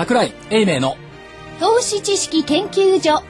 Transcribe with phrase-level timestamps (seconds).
[0.00, 0.96] 桜井英明の
[1.58, 3.22] 投資知識研究所。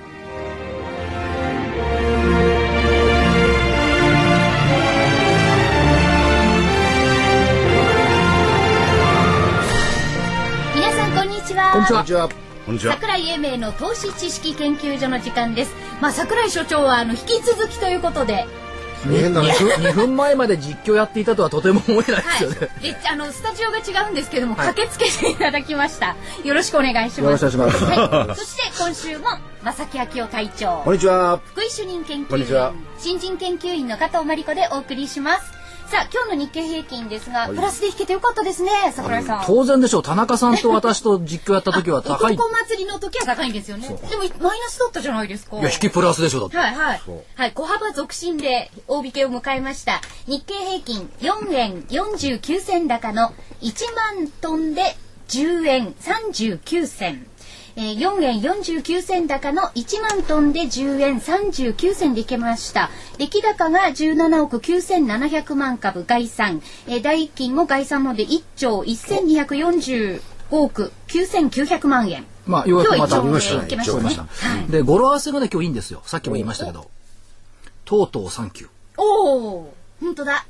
[10.76, 11.72] 皆さんこんにちは。
[11.72, 11.80] こん
[12.76, 12.92] にちは。
[12.92, 15.74] 桜井英明の投資知識研究所の時間です。
[16.00, 18.46] まあ桜井所長はあの引き続きということで
[19.06, 19.52] 大変だね。
[19.52, 24.66] 2分前まで実況やっていたとはとても思えないですよね、はい、 であのスタジオが違うんですけども、はい。
[24.68, 26.16] 駆けつけていただきました。
[26.44, 27.98] よろしくお願いしよろますしくお願いします。
[28.00, 29.28] はい、そして今週も
[29.62, 30.82] 正木明夫隊長。
[30.84, 31.40] こんにちは。
[31.44, 32.72] 福井主任研究こんにちは。
[32.72, 35.59] 員新人研究員の加藤真理子でお送りします
[35.90, 39.44] さあ今日の日経平均ですが、プラスで引けてよかったですね桜井さん。
[39.44, 40.02] 当然でしょう。
[40.04, 42.36] 田中さんと私と実況やった時は高い。
[42.36, 43.88] 祭りの時は高いんですよね。
[43.88, 45.56] でもマイナスだったじゃないですか。
[45.56, 46.56] や引きプラスでしょうだって。
[46.58, 47.00] はいはい。
[47.34, 50.00] はい、小幅続伸で大引けを迎えました。
[50.26, 57.26] 日経平均4円49銭高の1万トンで10円39銭。
[57.76, 62.90] えー、4円49銭高の1万トンで10円39銭でいけました。
[63.18, 66.62] 出来高が17億9700万株概算。
[66.86, 72.26] えー、代金も概算ので1兆1245億9900万円。
[72.46, 73.98] まあようやくまた今日一応ねいけましたね。
[73.98, 76.90] 一応いましたはいで語呂合わせがね今日いいんですよさっきも言いましたけど
[77.84, 80.46] とうとうサンキューおお、本当だ。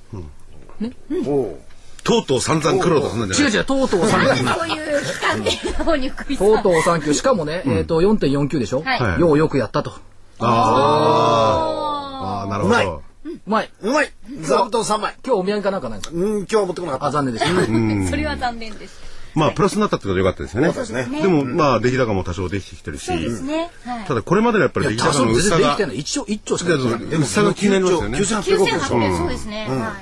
[1.26, 1.58] おお。
[2.02, 3.52] とうとう散々苦労とするんじゃない。
[3.52, 9.20] 違う違うとうとうサンキューそういう期間での方に食いつとうとうサンキューしかもね、えっ、と4.49でしょ、はい。
[9.20, 9.92] ようよくやったと。
[10.40, 12.86] ああ、なるほうまい。
[12.86, 13.02] ど。
[13.24, 13.70] うまい。
[13.82, 14.10] うまい。
[14.42, 15.14] 座布団三枚。
[15.24, 16.20] 今日お土産かなんかないんですか？
[16.20, 17.46] うん、今日は持ってこなかっあ残念です、
[18.10, 19.00] それは残念です。
[19.32, 20.72] まあ、プラスになったってことは良かったですよね。
[20.72, 21.22] そうですね。
[21.22, 23.04] でも、まあ、出来高も多少できてきてるし。
[23.06, 23.70] そう、ですね。
[23.84, 24.04] はい。
[24.04, 27.02] ただこれまでのやっぱり出来高の薄さが一丁一丁しかできてない。
[27.20, 28.18] 薄さが気になりますよね。
[28.18, 28.80] 9800九千億でしょ？
[28.80, 29.66] 八百そうですね。
[29.68, 29.94] は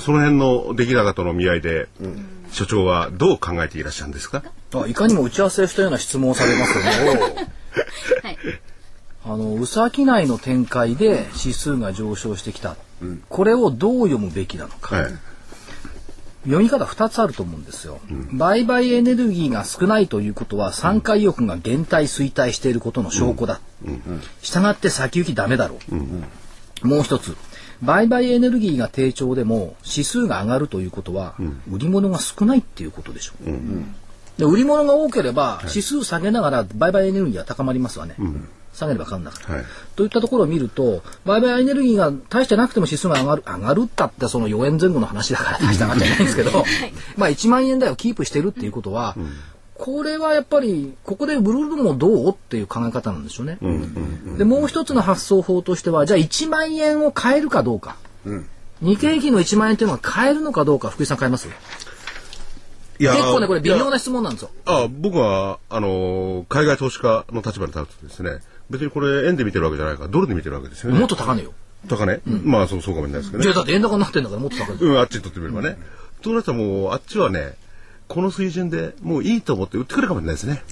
[0.00, 1.88] その辺の出来高との見合いで、
[2.52, 4.42] 所長はどう考えていらっしゃるんですか？
[4.74, 6.90] あいかにも打ち合わせしたような質問をされますよね。
[8.22, 8.26] い。
[8.26, 8.38] はい。
[9.24, 12.76] あの宇佐商いの展開で指数が上昇してきた、
[13.28, 15.12] これをどう読むべきなのか、はい。
[16.44, 18.00] 読み方2つあると思うんですよ、
[18.32, 23.60] 売買エネルギーが少ないということは参加意欲が減退衰退していることの証拠だ、
[24.40, 25.78] したがって先行きダメだろ
[26.82, 27.36] う、もう一つ
[27.82, 31.34] 売買エネルギーが低調でも指数が上がるということは、
[31.70, 33.50] 売り物が少ないっていうことでしょう、
[34.38, 38.16] で売り物が多ければ指数下げながら売買エネルギーは高まりますわね、
[38.72, 39.64] 下げれば買うんだから、はい。
[39.96, 46.64] といったところを見ると売買エネルギーが大してなくても指数が上がる上がるったってその4円前後の話だから大して上がっちゃいないんですけど、
[47.16, 49.16] まあ1万円台をキープしてるっていうことは、
[49.80, 53.56] これはやっぱりここで売るのもどうっていう考え方なんでしょうね。
[54.36, 57.96] でもう一つの発想法としてはじゃあ1万円を買えるかどうか、
[58.82, 61.48] 日経平均の1万円っていうのは買えるのかどうか福井さん買えます？
[61.48, 64.50] いや結構ねこれ微妙な質問なんですよ。
[64.66, 70.98] あ僕は、あのー、海外投資家の立場に立つとですね、別にこれ円で見てるわけじゃないから、ドルで見てるわけですよね。
[70.98, 71.54] もっと高値よ。
[71.88, 73.44] 高値、まあそうそうかもしれないですけどね。
[73.44, 74.76] じゃあだって円高になってんだからもっと高い。
[74.76, 75.78] うん、あっちにとってみればね。
[76.20, 77.54] となったらもう、あっちはね、
[78.10, 80.64] この水準でもういいと思って売ってくるかもしれないですね。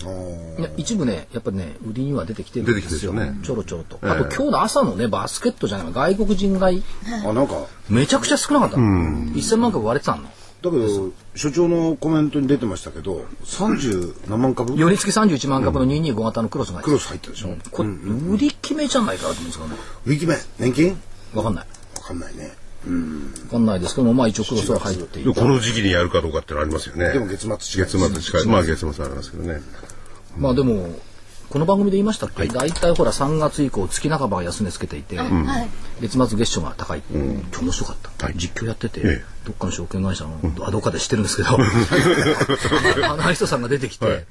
[0.58, 3.12] いや一部ねやっぱりね売りには出てきてるんですよ。
[3.12, 3.38] ね。
[3.44, 4.10] ちょろちょろと、ええ。
[4.10, 6.82] あと今日の朝のねバスケットじゃない外国人買い
[7.24, 10.24] あ、なんか、めちゃくちゃ少なかったの、1000万株割れてたの。
[10.24, 10.28] だ
[10.62, 14.76] けど、所長のコメントに出てましたけど、30何万株？
[14.76, 17.56] 寄り付き31万株の225型のクロスが入ってクロス入ったでしょ。
[17.70, 19.76] これ売り決めじゃないかなと思うんですけどね。
[20.06, 21.00] 売り決め、年金？
[21.34, 21.66] わかんない。
[21.94, 22.50] わかんないね。
[22.86, 27.12] わかんないですけどもまあ一応クロスは入っていたこの時期にやるかどうかってのありますよね。
[27.12, 27.86] でも月末近い。
[27.86, 28.46] 月末近い。
[28.46, 29.60] まあ月末ありますけどね。
[30.36, 30.88] まあでも
[31.50, 35.30] この番組で言いましたっけ、大体ほら3月以降月半ばは安値つけていて、はい。
[36.02, 38.34] 月末月初が高い、今日面白かった、はい。
[38.36, 41.48] 実況やってて、えどっかの証券会社の、あどっかで知ってるんですけど。
[43.10, 44.26] アナリストさんが出てきて、はい。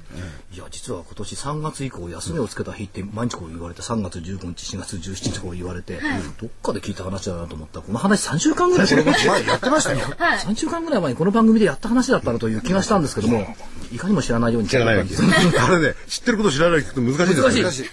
[0.52, 5.98] い、や実は今年3月以降安値をつけた日って毎日こう言われて3月15日4月17日こう言われて、
[6.40, 7.80] どっかで聞いた話だなと思った。
[7.80, 9.98] らこの話3週間ぐらいこの前やってましたよ。
[10.16, 10.38] はい。
[10.38, 13.44] 3週間ぐらい前にこの番組でやった話だったなという気がしたんですけども
[13.90, 14.68] いかにも知らないように。
[14.68, 15.22] 知らないわけです。
[15.60, 17.62] あれね、知ってること知らないと難しいですよね。
[17.62, 17.84] 難しい。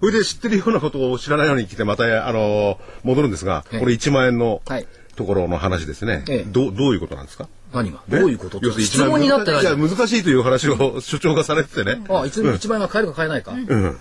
[0.00, 4.86] それで知ってるようなことを知らないように来て、また、あの、戻るんですが、ええこれ1万円のはい
[5.16, 6.24] ところの話ですね。
[6.28, 6.50] ええ。
[6.50, 7.48] どうどういうことなんですか？
[7.72, 8.00] 何が？
[8.08, 8.60] どういうこと？
[8.80, 12.00] 質問になってないいや、難しいという話を 所長がされててね。
[12.08, 13.96] あ一一万円が買えるか買えないか、うん。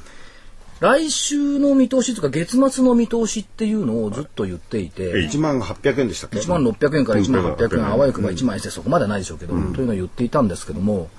[0.81, 7.85] 来週の見通しとか月末の見通しっていうのをずっと言っていて、えい1万800円でしたっけ？1万600円から1万800円、うん。
[7.87, 11.09] あわよくば1万円でそこまではないでしょうけど、というのを言っていたんですけども、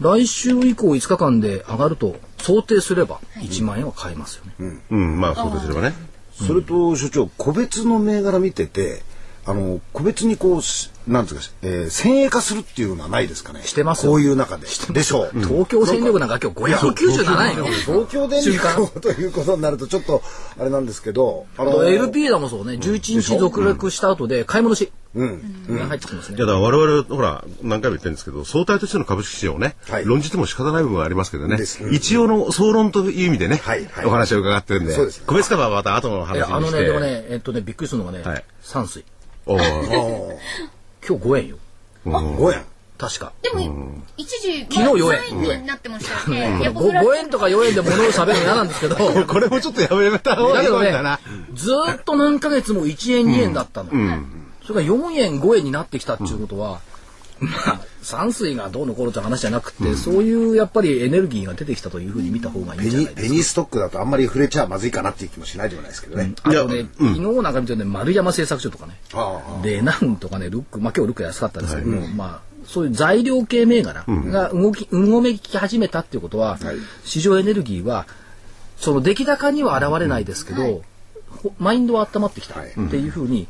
[0.00, 4.80] 来週以降5日間で上がると想定すれば1万円は買えますよね。
[4.90, 5.94] うん、まあそうですればね。
[6.44, 9.02] それと所長個別の銘柄見てて
[9.46, 10.62] あの個別にこう
[11.06, 13.62] なんていうか、えー、先鋭化するっていうのはないですかね。
[13.62, 14.12] してますよ。
[14.12, 14.66] こういう中で。
[14.92, 15.30] でしょう。
[15.34, 17.56] 東京戦力なんか今日597円。
[17.58, 17.64] よ。
[17.64, 19.00] 東京電力。
[19.00, 20.22] ということになるとちょっと
[20.58, 24.92] あれなんですけど、ああと LP だもそうね、11日続落した後で買い戻し。
[25.14, 25.66] うん。
[25.68, 26.36] が入ってきてますね。
[26.36, 26.46] いや。
[26.46, 30.04] だから我々ほら何回も言ってるんですけど相対としての株式市場をね、はい。
[30.04, 31.84] 論じても仕方ない部分はありますけどね、です。
[31.84, 31.94] うん。
[31.94, 34.06] 一応の総論という意味でね、はいはい。
[34.06, 35.24] お話を伺ってるんでですね。
[35.26, 36.76] 個別株はまた後の話にして。
[36.76, 39.04] のね、でもね、えっとね、びっくりするのがねはい、山水。
[39.46, 39.60] おー。
[39.62, 40.38] お
[41.08, 41.56] 今日5円よ。
[42.04, 42.64] ー5円。
[42.98, 43.32] 確か。
[43.42, 46.64] でも、一時、昨日4円3円になってましたよね。
[46.64, 51.20] やっぱ 5, 円とか4円で物を喋るの嫌なんですけど、だ これもちょっとやめた方がいいけどねんだな、、
[51.54, 53.90] ずーっと何ヶ月も1円2円だったの。
[54.66, 56.80] それが4円5円になってきたっていうことは、
[57.40, 63.22] まあ、山水がどうのこうのって話じゃなくて、そういうやっぱりエネルギーが出てきたというふうに見た方がいいペニんじゃないですか。
[63.22, 66.32] ペニーストックだとあんまり触れちゃまずいかなっていう気もしないでもないですけどね。
[66.42, 76.76] あとね、昨日なんか見てるね、丸山製作所とかね、あレナンとかね、ルック、まあ今日ルック安かったですけども、まあ、そういう材料系銘柄が動き、うごめき始めたっていうことは、はい。
[77.04, 78.06] 市場エネルギーは、
[78.76, 80.82] その出来高には現れないですけど、ほ
[81.58, 83.46] マインドは温まってきたっていうふうに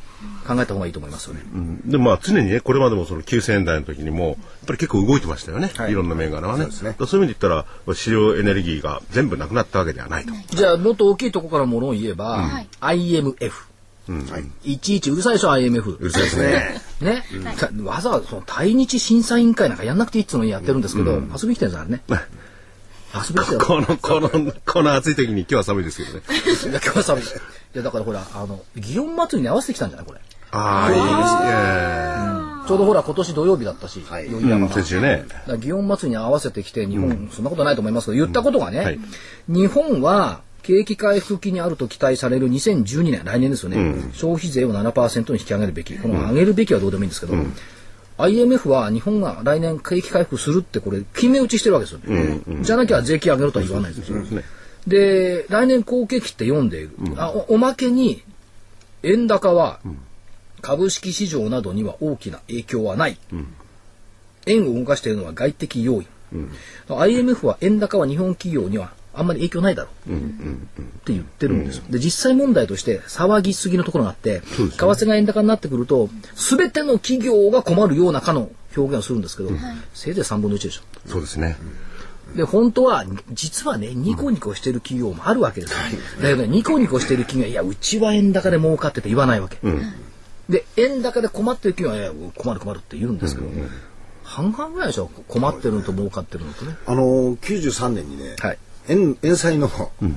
[0.46, 1.42] 考えた方がいいと思いますよね。
[1.84, 4.36] でまあ常にねこれまでもその9000円台の時にもやっ
[4.66, 5.92] ぱり結構動いてましたよね、はい。
[5.92, 6.66] い、ろんな銘柄はね。
[6.70, 6.96] そうね。
[6.98, 13.66] いう意味で言ったら市場エネルギーが全部なくなったわけではないと、じゃあ、もっと大きいところからものを言えば、IMF。
[14.08, 14.72] はい。
[14.72, 14.78] い。
[14.78, 15.96] ちいちうるさいでしょ、IMF。
[15.98, 16.80] うるさいですね。
[17.00, 17.24] ね、
[17.58, 22.02] たわざわざその対日審査委員会なんかやんなくていいっつうのにやってるんですけど、遊びに来てるんですからね。
[23.58, 26.24] このこのこの暑い時に今日は寒いですけどね。
[26.28, 27.22] 今日は寒い。
[27.22, 27.26] い
[27.74, 30.06] やだからほらあの祇園祭りに合わせてきたんじゃない？
[30.06, 30.20] これ。
[30.50, 32.68] ああいいですね。
[32.68, 34.30] ちょうどほら今年土曜日だったし、はい。
[34.30, 35.24] 宵山が先週ね。
[35.46, 38.98] 祇園祭りに合わせてきて日本、そんなことないと思いますけど言ったことがね、はい。
[39.48, 47.34] 日本は景気回復期にあると期待される2012年来年ですよね、消費税を7%に引き上げるべきこの上げるべきはどうでもいいんですけど、
[48.18, 54.18] IMF は日本が来年景気回復するってこれ決め打ちしてるわけですよね、じゃなきゃ税金上げろとは言わないですよ、
[54.86, 58.22] で来年好景気って読んでいる、あおおまけに
[59.02, 59.80] 円高は
[60.62, 63.18] 株式市場などには大きな影響はない、
[64.46, 66.06] 円を動かしているのは外的要因、
[66.88, 70.12] IMF は円高は日本企業にはあんまり影響ないだろう。
[70.12, 70.18] っ
[71.04, 71.84] て言ってるんですよ。
[71.90, 79.50] で実際問題として騒ぎすぎのところがあって、為替が円高になってくると全ての企業が困るようなかの表現をするんですけど、
[79.94, 80.82] せいぜい3分の1でしょ。
[81.06, 81.56] そうですね。
[82.34, 85.78] で本当は実はねニコニコしてる企業もあるわけですよ、
[86.20, 89.58] だけどねニコニコしてる企業はいやうちは円高で儲かってて言わないわけ、
[90.48, 93.48] で円高で困ってる企業はいや困る困るって言うんですけど、
[94.24, 95.10] 半々ぐらいでしょ。
[95.28, 96.76] 困ってるのと儲かってるのとね。
[96.84, 99.70] あのー、93年にね、はい円円債の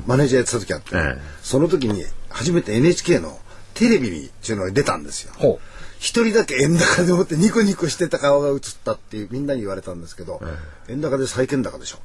[0.05, 1.21] マネージャーやってた時あって、ええ。
[1.41, 3.37] その時に初めて NHK の
[3.73, 5.59] テレビにっていうのが出たんですよ。
[5.99, 10.41] ほ一人だけ円高でもってニコニコしてた顔が映ったっていうみんなに言われたんですけど、
[10.87, 11.97] 円高で債券高でしょ、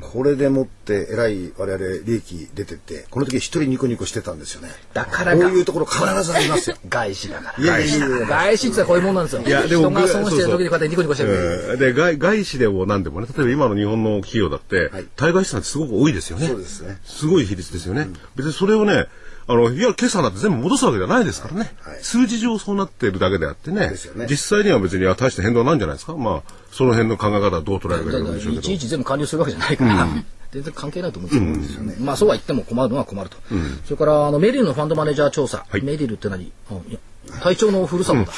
[0.00, 4.70] これでもってえらい我々利益出ててこの時一人ニコニコしてたんですよね。
[4.92, 6.76] だからこういうところ必ずありますよ。
[6.88, 7.64] 外資だから。
[7.64, 9.42] いやいやいや外資ってこういうもんなんですよ。
[9.42, 11.70] いやでも人が損してる時にこうやってニコニコしてる。
[11.72, 15.06] うんで外外資でも何でもね例えば今の日本の企業だって、はい。
[15.16, 16.48] 対外資産ってすごく多いですよね。
[16.48, 16.98] そうですね。
[17.04, 19.06] すごい比率ですよね、別にそれをね
[19.46, 26.16] あのいや決算だって全部戻すわけじゃないですからね、はい数字上そうなってるだけであってねね実際には別にあ大して変動ないんじゃないですか？
[26.16, 30.06] まあその辺の考え方はどう捉えるかだからよるんでしょうけどいちいち全部完了するわけじゃないから、
[30.52, 31.96] 全然関係ないと思うんですよね。
[32.00, 33.36] まあそうは言っても困るのは困ると。
[33.84, 36.52] それからあのメリルのファンドマネージャー調査、はいメリルって何？
[36.70, 36.98] あいや
[37.40, 38.32] 隊長のふるさとだ。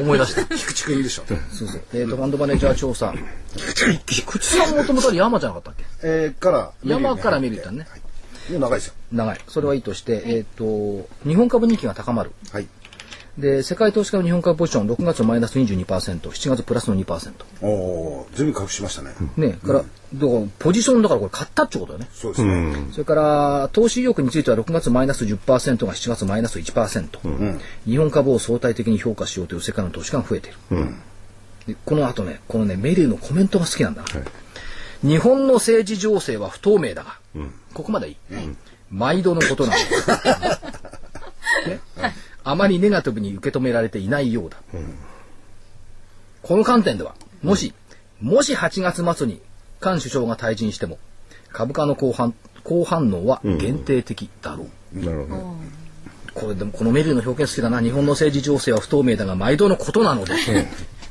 [0.00, 0.44] 思い出した。
[0.44, 1.82] 菊池君いいでしょそうそう。
[1.94, 3.12] えっ、とファンドマネージャー調査。
[4.06, 5.84] 菊池さんもともと山じゃなかったっけ？
[6.02, 7.86] えー、から山からメリルだね。
[8.50, 8.94] 長いですよ。
[9.12, 9.38] 長い。
[9.48, 12.32] それはいいとして、えっ、と日本株人気が高まる。
[12.52, 12.66] はい。
[13.38, 15.84] で世界投資家の日本株ポジション6月マイナス22%、
[16.20, 17.32] 7月プラスの2%。
[17.62, 22.10] おお全部隠しましたね、ね、から、だからポジションだからこれ買ったってことだよね。
[22.12, 30.58] そうですね、それから投資意欲については6月マイナス10%が7月マイナス1%、日本株を相対的に評価しようという世界の投資家が増えている、
[31.66, 34.04] でこの後ねこのねメリルのコメントが好きなんだ、
[35.02, 37.18] 日本の政治情勢は不透明だが、
[37.72, 38.16] ここまでいい、
[38.90, 39.72] 毎度のことなん
[40.06, 40.16] だ、
[41.66, 41.80] ね？
[42.44, 44.58] あまりネガティブに受け止められていないようだ、
[46.42, 47.72] この観点ではもし、
[48.20, 49.40] もし8月末に
[49.80, 50.98] 菅首相が退陣しても
[51.52, 55.56] 株価の好反好反応は限定的だろう、なるほど。
[56.34, 57.80] これでもこのメリルの表現好きだな。
[57.80, 60.34] 日本の政治情勢は不透明だが毎度のことなので、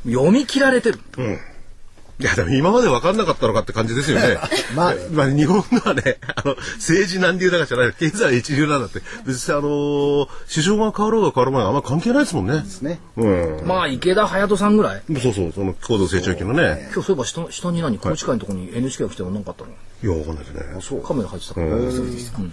[0.05, 0.99] 読み切られてる、
[2.19, 4.37] いや、でも今まで分かんなかったのかって感じですよね。
[4.75, 12.59] まあ、まあ、日本のはね、あの、政治難流だからじゃない、経済一流なんだって、別にあのー首相が変わろうが変わる前はあんま関係ないですもんね。
[12.59, 12.99] ですね。
[13.17, 13.61] うん。
[13.65, 16.89] まあ池田隼人さんぐらいそうそう、その高度成長期のね。
[16.93, 17.97] 今日そういえば下下に何？
[17.97, 19.71] 高知会のところに NHK が来ても何かあったの？
[20.03, 20.81] いや、わかんないですね。
[20.81, 21.01] そう。
[21.01, 21.67] カメラ入ってたから、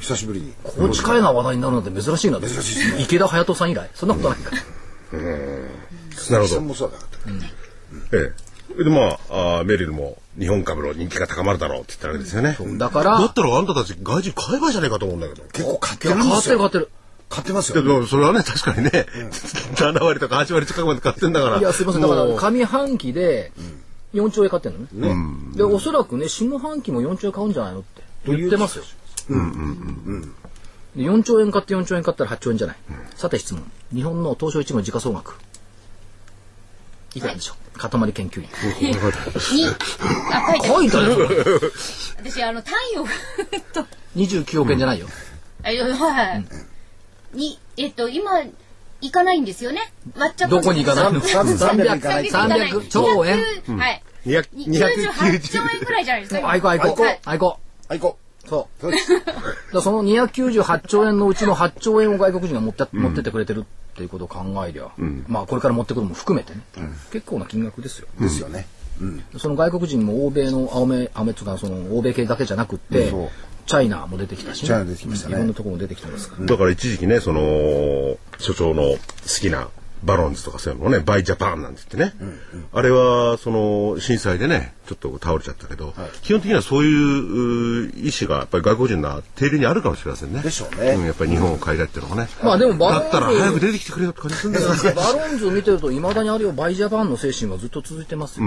[0.00, 0.52] 久しぶりに。
[0.64, 4.50] 高知会が話題になるなんて珍しいな珍しいですね池田隼人さん以来そんなことないか
[5.11, 5.69] なる
[6.29, 6.47] ほど。
[6.49, 7.00] さんもそうだっ
[8.11, 8.17] た。
[8.17, 8.50] ええ。
[8.76, 12.56] で、まあ、あーメリルも日本株の人気が高まるだろうって言ったわけですよね。
[12.78, 15.42] だからだったらあんたたち外人買えばじゃねえかと思うんだけど。
[15.52, 16.38] 結構買ってるんですよ。
[16.38, 16.90] ってる変わってる
[17.28, 17.82] 買ってますよ。
[17.82, 18.90] でもそれはね、確かにね、
[19.76, 21.58] 7割とか8割近くまで買ってんだから。
[21.58, 22.02] いやすいません。
[22.02, 23.52] だから上半期で
[24.14, 25.56] 4兆円買ってんのね。
[25.56, 28.84] でおそらくね下半期も4兆円買うんじゃないのって言ってますよ。
[30.96, 32.76] で4兆円買って4兆円買ったら8兆円じゃない、
[33.14, 33.62] さて質問。
[33.94, 35.34] 日本の東証一部の時価総額
[37.14, 37.79] いくらでしょう。
[37.79, 38.49] 塊研究員。
[39.57, 39.67] に、
[40.33, 41.14] あ、書いてある。
[41.14, 41.61] 書いてある。
[41.64, 41.73] よ
[42.23, 43.07] 私、あの、単位を、
[43.52, 43.87] えっと、
[44.17, 45.09] 29億円じゃないよ、
[45.88, 46.45] いはい。
[47.33, 48.43] に、えっと、今、
[49.00, 49.81] 行かないんですよね？
[50.14, 52.31] 割っちゃったどこに行かないの？300 300い。
[52.31, 52.71] かない。
[52.71, 54.02] 300兆円？200はい。
[54.26, 56.50] 200 298兆円くらいじゃないですか？
[56.50, 56.61] あい。
[56.61, 57.21] こあいこはい。
[57.25, 58.19] あいこはい、行こ
[58.50, 59.73] そう。
[59.73, 64.90] だその298兆円のうちの8兆円を外国人が持って,、持ってってくれてるっていうことを考えりゃ、
[65.28, 66.61] まあこれから持ってくるのも含めてね、
[67.12, 68.09] 結構な金額ですよ。
[68.19, 68.66] ですよね。
[69.38, 73.12] その外国人も欧米の青目青目とかその欧米系だけじゃなくって、
[73.66, 75.37] チャイナも出てきたし、ね、チャイナ出てきましたね。
[75.37, 77.40] いろんなところも出てきてますから、だから一時期ね、その、
[78.38, 78.99] 所長の好
[79.40, 79.69] きな
[80.04, 82.26] バロンズとかそういうのもね、バイジャパンなんて言ってね、
[82.73, 90.42] あれは、その、震災でね、ちょっと倒れちゃったけど、基本的にはそういう意思が、やっぱり外国人の底流にあるかもしれませんね。
[90.42, 90.97] でしょうね。
[90.97, 92.28] んやっぱり日本を変えたいっていうのがね。
[92.42, 94.69] まあでも Barron's だったら早く出てきてくれよって感じするんだよ。
[94.69, 94.92] な。
[94.94, 98.47] Barron's を見てるといまだにあるよ buy Japan の精神はずっと続いてますよ、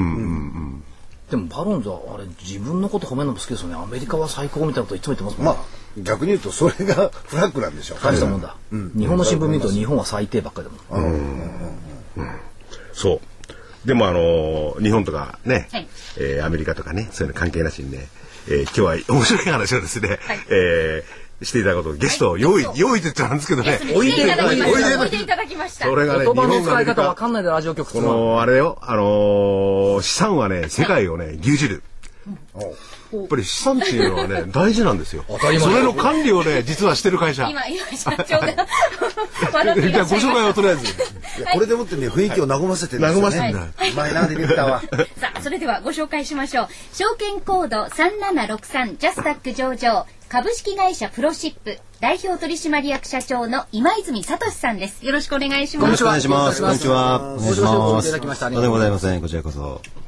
[1.30, 3.76] でも Barron's はあれ自分のこと褒めるのも好きですよね。
[3.76, 7.98] アメリカは最高みたいなこといつも言ってますもんね、まあ、逆に言うと、それが フラッグなんでしょう。
[8.04, 11.80] 大したもんだ、日本の新聞見ると日本は最低ばっかりだもん、
[12.94, 13.88] そう。
[13.88, 15.88] でもあのー日本とかね、はい。
[16.18, 18.08] えーアメリカとかね、そういうの関係なしにね、
[18.48, 20.20] えー今日は面白い話をですね、
[20.50, 25.02] えーしていただくこと、ゲストを用意、用意って言っちゃうんですけどね、おいでいただきまおいでした。
[25.02, 25.86] おいでいただきました。
[25.86, 31.84] それがね、言葉の使い方わはかんないでラジオ局こつまるの、あれよ、あのー資産はね、世界をね、牛耳る。
[33.20, 35.24] やっぱり資産っていうのはね、 大事なんですよ。
[35.28, 37.48] それの管理をね、実はしてる会社。
[37.48, 38.68] 今、今、社長が
[39.54, 40.86] 笑っていじゃあご紹介をとりあえず。
[41.54, 43.22] これでもってね、雰囲気を和ませてるんですよね。
[43.22, 43.62] 和ませてんだ。
[43.62, 44.82] うまいな、ディレクターは。
[45.20, 46.68] さあ、それではご紹介しましょう。
[46.94, 55.06] 証券コード3763ジャスタック上場株式会社プロシップ代表取締役社長の今泉聡さんです。
[55.06, 55.86] よろしくお願いします。
[55.86, 56.62] こんにちはお願いします。
[56.62, 57.22] こんにちは。
[57.22, 57.62] お願いします。
[57.62, 59.22] 車いただきましてありとんでがとうございまもございますせん。
[59.22, 60.03] こちらこそ。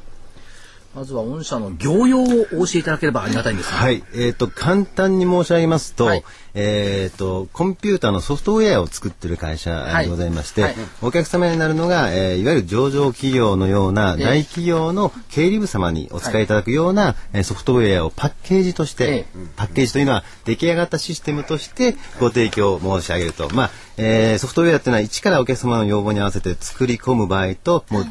[0.96, 2.24] まずは御社の業用を
[2.54, 3.76] お教えいただければありがたいんですが。
[3.76, 4.02] はい。
[4.14, 6.24] えっ、と、簡単に申し上げますと、はい。
[6.54, 10.04] えっ、と、コンピューターのソフトウェアを作ってる会社はい。
[10.06, 10.74] でございまして、はい。
[11.02, 23.54] お客様になるのが、えーいわゆる上場企業のようなええ大企業の経理部様にお使いいただくような、えーソフトウェアをパッケージとして、えパッケージというのは出来上がったシステムとしてご提供申し上げると。
[23.54, 28.06] まあ、えーソフトウェアっていうのは一からお客様の要望に合わせて作り込む場合と、もう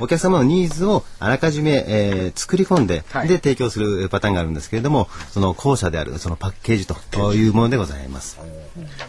[0.00, 8.38] お客様のニーズをあらかじめ、えー作り込んで、はいで提供するパターンがあるんですけれども、その後者であるそのパッケージというものでございます。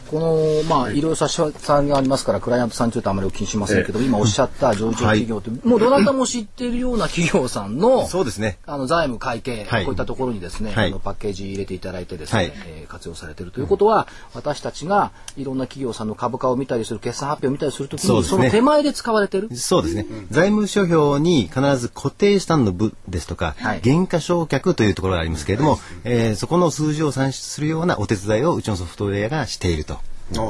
[0.10, 8.58] このまあいろいろ差し差がありますからクライアントさんについてあまりお聞きしませんけど、今おっしゃった上場企業って、もうどなたも知っているような企業さんのそうですね。
[8.66, 9.86] あの財務会計、はい。
[9.86, 10.88] こういったところにですね、はい。
[10.88, 12.54] あのパッケージ入れていただいてですね、はい。
[12.68, 19.56] えー活用されているということは、私たちがいろんな企業さんの株価を見たりする決算発表を見たりするときにそ,、の手前で使われてる？
[19.56, 20.08] そうですね。
[20.32, 23.82] 財務諸表に必ず固定資産の部ですとか、はい。
[23.82, 30.00] 減価償却というところがありますけれども、えーそこの数字を算出するようなお手伝いをうちのソフトウェアがしていると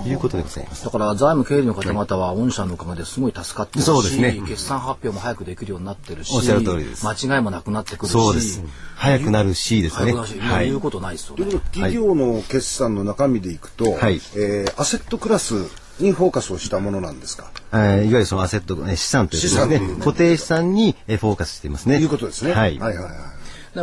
[0.05, 0.85] いうことでございます。
[0.85, 8.61] だから財務経理の方々は御社のおかげですごい助かってるし、そうですね決算発表も早くできるようになってるしおっしゃる通りです間違いもなくなってくるしそうです。
[8.95, 10.11] 早くなるしですね。
[10.11, 10.79] 早くなるし、はい言う。
[10.79, 15.55] ことないですよね企業の決算の中身でいくと、はいえーアセットクラス
[15.99, 17.51] にフォーカスをしたものなんですか？
[17.73, 21.99] えーいわゆるそのアセット、えー資産というですねね固定資産にえーフォーカスしていますね。
[21.99, 22.53] いうことですね。
[22.53, 22.79] はい。
[22.79, 23.13] はいはいはい。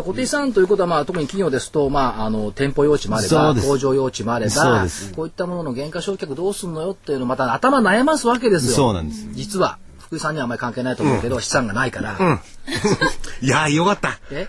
[0.03, 8.73] 固定資産ということは、まあ、特に企業ですと、まあ、あの店舗用地もあれば工場用地もあればこういったものの減価償却どうすんのよっていうのをまた頭悩ますわけですよ。
[8.75, 9.27] そうなんです。
[9.33, 12.17] 実は福井さんにはあまり関係ないと思うけど、資産がないから、
[13.43, 14.19] いやー、よかった。
[14.31, 14.47] え？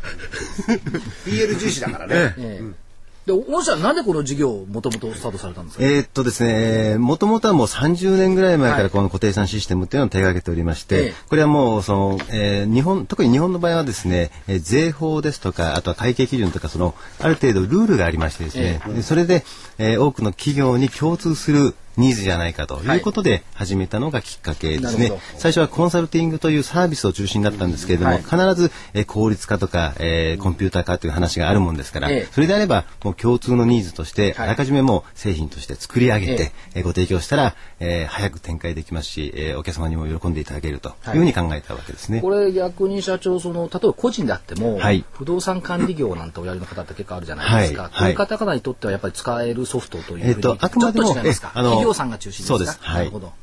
[1.25, 2.35] PL 重視だからね。
[2.37, 2.86] ええ
[3.27, 11.13] で御社はなんでこの事業をもともとスタートされたんですか、えーっとですね、もともとはもう30年ぐらい前からこの固定資産システムっていうのを手掛けておりまして、ええ。
[11.27, 19.43] これはもうその、えー日本、特に日本の場合はですね、えー税法ですとか、あとは会計基準とか、その、ある程度ルールがありましてですね、でそれで、
[19.77, 22.97] えー多くの企業に共通するニーズじゃないかとい。
[22.97, 25.09] うことで始めたのがきっかけですね。
[25.09, 25.21] なるほど。
[25.37, 28.21] 最初はコンサルティングというサービスを中心だったんですけれども、はい。
[28.23, 32.27] 必ず、えー効率化とか、えーコンピューター化という話があるもんですから、ええ。
[32.31, 34.47] それであればもう共通のニーズとして、はい。
[34.47, 41.15] あらかじめもう製品として作り上げて、ええーご提供したら、えー早く展開できますし、えーお客様にも喜んでいただけるとはい。
[41.15, 42.21] いうふうに考えたわけですね。
[42.21, 45.03] これ逆に社長その例えば個人であっても、はい。
[45.13, 47.91] 不動産管理業なんておやりの方って結構あるじゃないですか、はい。
[47.91, 52.57] こういう方々にとってはやっぱり使えるソフトというふうに、えっとあくまでもあの企業さんが中心ですか？
[52.57, 52.79] そうです。
[52.81, 52.97] はい。
[52.99, 53.33] なるほど。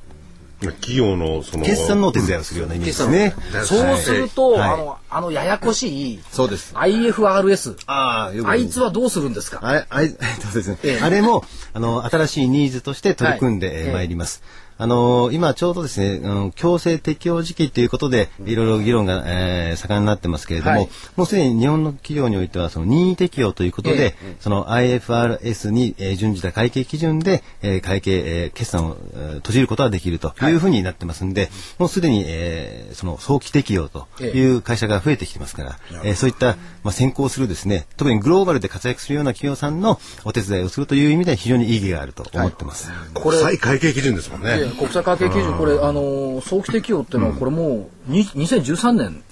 [0.60, 3.34] 企業のその決算のお手伝いをするようなイメージですね。
[3.64, 4.70] そうすると、はい。
[4.70, 6.74] あのあのややこしいそうです。
[6.74, 9.58] IFRS ああ、あいつはどうするんですか？
[9.62, 10.08] あれ、あれ、
[10.40, 10.78] そうですね。
[10.84, 11.00] ええ。
[11.02, 14.08] あれも、あの、新しいニーズとして取り組んでまい。
[14.08, 14.42] ります。
[14.76, 20.88] あの今ちょうどですね、あの強制適用時期ということで、いろいろ議論が、えー盛んになってますけれども、はい。
[21.16, 30.52] もうすでに日本の企業においては、その任意適用ということで、えその IFRS に、えー準じた会計基準で、えー会計、えー決算を、えー閉じることができるとい。
[30.54, 42.90] うふうになってますんで、もうすでに、えーその早期適用という会社が増えてきてますから、えーそういった、まあ、先行するですね、特にグローバルで活躍するような企業さんのお手伝いをするという意味では非常に意義があると思ってます。
[43.14, 44.63] 国際会計基準ですもんね。
[44.64, 49.22] いや国際会計基準これあの早期適用っていうのはこれもうに2013年？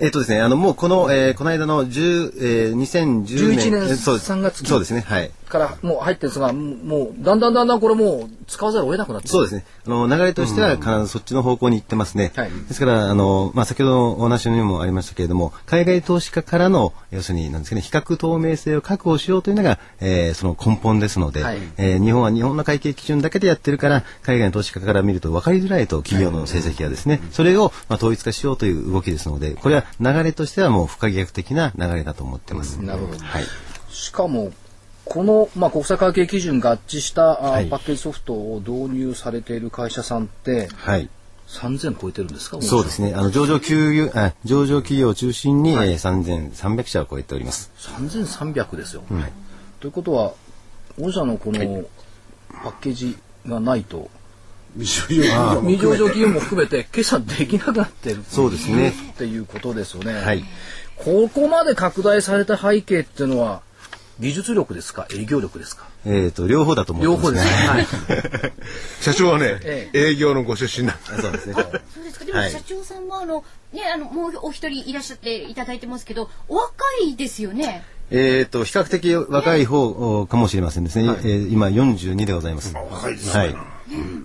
[0.00, 3.24] えっとですね、あの、もうこの、えーこの間の10、えー、2010年。
[3.24, 5.30] 11年えそうです3月期そうですね、はい。
[5.54, 9.64] からもう入ってるんですがもうだんだんだんだんこれもう使わざるを得なくなってそうですね。
[9.86, 12.32] あの、流れとしては必ずそっちの方向に行ってますね。
[12.34, 32.76] はいですから、あの、まあ、先ほどのお話にもありましたけれども、海外投資家からの、要するに、なんですかね、比較透明性を確保しようというのが、えーその根本ですので、はいえー日本は日本の会計基準だけでやってるから、海外の投資家から見ると分かりづらいと、企業の成績がですね、それを、まあ、統一化しようという動きですので、これは流れとしてはもう不可逆的な流れだと思ってます。
[32.76, 33.44] なるほどはい。
[33.90, 34.52] しかも
[35.04, 37.68] この、まあ、国際会計基準合致した、あはい。
[37.68, 41.08] パッケージソフトを導入されている会社さんってはい。
[41.46, 42.60] 3000超えてるんですか？
[42.62, 43.12] そうですね。
[43.14, 47.70] あの上場企業あ上場企業を中心に、えー3300社を超えております。
[47.78, 49.02] 3300ですよ、
[49.80, 50.32] ということは
[50.98, 51.84] 御社のこの
[52.62, 54.08] パッケージがないと、
[54.78, 58.24] 未上場未上場企業も含めて決算できなくなってる。
[58.26, 58.94] そうですね。
[59.12, 60.42] っていうことですよね、はい。
[60.96, 63.60] ここまで拡大された背景っていうのは
[64.20, 65.06] 技術力ですか？
[65.14, 65.86] 営業力ですか？
[66.06, 67.40] えっ、と両方だと思って両ますね。
[67.66, 68.52] 方ですね、はい、
[69.00, 71.54] 社長はね、え営業のご出身なんでそうですね。
[71.54, 71.60] そ
[72.00, 72.24] うですか。
[72.24, 76.74] でもはい社長さんもあのねあのもうお一人いらっしゃっていただいてますけどお若
[77.06, 77.82] いですよね。
[78.10, 81.04] えっと比較的若い方かもしれませんですね。
[81.04, 82.74] えー今42でございます。
[82.74, 83.56] 若いですはい。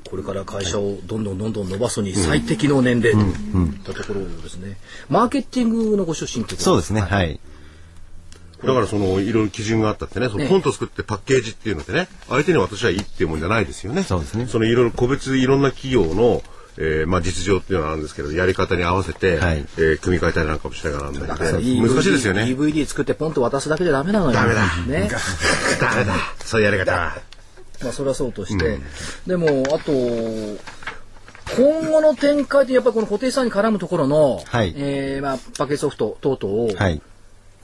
[0.09, 4.77] これから会社をどんどんどんどん伸ばすに最適の年齢といったところですね。
[5.09, 7.01] マーケティングのご出身ということそうですね。
[7.01, 7.39] はい。
[8.63, 14.03] だからそのいろいろ基準があったってね、そのコント作ってパッケージっていうのでね、相手に私はいいっていうもんじゃないですよね。
[14.03, 16.43] そうですねそのいろいろ個別いろんな企業の、
[16.77, 21.57] えーまあ実情っていうのはあるんですけど、やり方に合わせて、はいえー組み替えたりなんかもしながらなんだけ難
[22.03, 22.43] しいですよね。
[22.43, 24.33] DVD 作ってポンと渡すだけじゃダメなのよ。
[24.33, 24.61] ダメだ。
[24.87, 25.09] ね。
[25.79, 26.13] ダメだ。
[26.43, 27.17] そういうやり方は。
[27.81, 28.79] まあそれはそうとして、
[29.25, 29.91] でもあと
[31.55, 37.01] 今後の展開でやっぱりこの固定資産に絡むところの、はいえーまあパッケージソフト等々を、はい。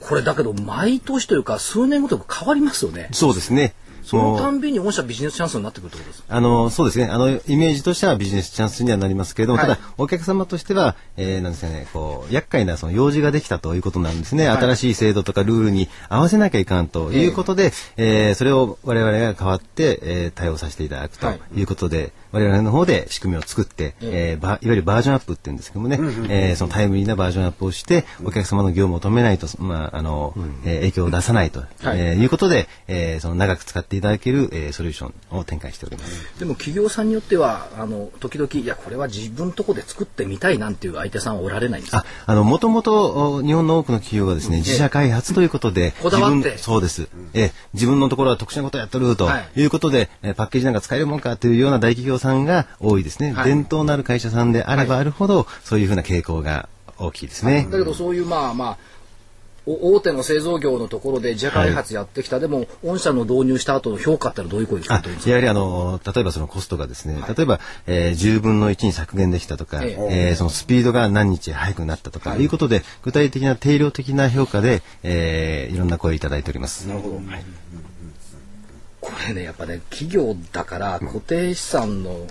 [0.00, 3.08] これだけど毎年というか数年ごとに変わりますよね。
[3.12, 3.74] そうですね。
[4.06, 6.24] そのたんびに御社ビジネスチャンスになってくるってことです。
[6.28, 7.06] あの、そうですね。
[7.06, 9.68] あの、イメージとしてはビジネスチャンスにはなりますけれども、はい。
[9.68, 14.48] ただ、お客様としては、えー、なんですかね、こう、厄介なその用事ができたということなんですね。
[14.48, 21.40] 新しい制度とかルールに合わせなきゃいかんということで、えーそれを我々が変わって、えー対応させていただくとはい。
[21.56, 31.68] いうことで、我々の方で仕組みを作って、えーばいわゆるバージョンアップっていうんですけどもね、えーそのタイムリーなバージョンアップをして、お客様の業務を止めないと、まあ、あの、えー影響を出さないと、はい。
[32.00, 36.38] えーいうことで、えーその長く使っていただける、えーソリューションを展開しております。
[36.38, 42.04] でも企業さんによってはあの時々いやこれは自分とこで作ってみたいなんていう相手さんはおられないんですか？
[42.26, 47.08] あ、あの、もともと、お日本の多くの企業がですね、自社開発ということで、こだわって自分そうです。
[47.34, 53.32] え、自分のところは特殊なことをやってるとはいいうことで、えパッケージなんか使えるもんかというような大企業さんが多いですね。
[53.32, 57.68] はい伝統のある会社さんであればあるほど、そういうふうな傾向が大きいですね。
[57.70, 58.95] だけどそういうまあまあお
[59.66, 64.94] 大手の製造業のところで自社開発やってきた、でも御社の導入した後の評価ってのはどういう声ですか？
[64.96, 70.30] あやはりあの例えばそのコストがですね、例えば、えー10分の1に削減できたとか、ええ。
[70.32, 72.44] ーそのスピードが何日早くなったとか、い。
[72.44, 76.86] うことで具体的な定量的な評価で、えーいろんな声いただいております。
[76.88, 77.20] なるほど。
[79.28, 82.26] れねやっぱね企業だから固定資産の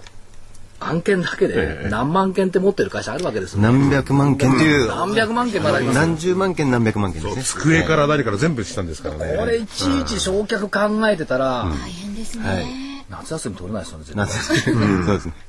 [0.80, 7.44] 案件だけで何万件って持ってる会社あるわけですよ、何百万件という、何百万件までありますよ何十万件何百万件ですね。
[7.44, 9.38] 机から何から全部したんですからね。
[9.38, 12.48] これいちいち焼却考えてたら、大変ですね。
[12.48, 15.34] はい夏休み取れないですよね絶なん対てそうですね。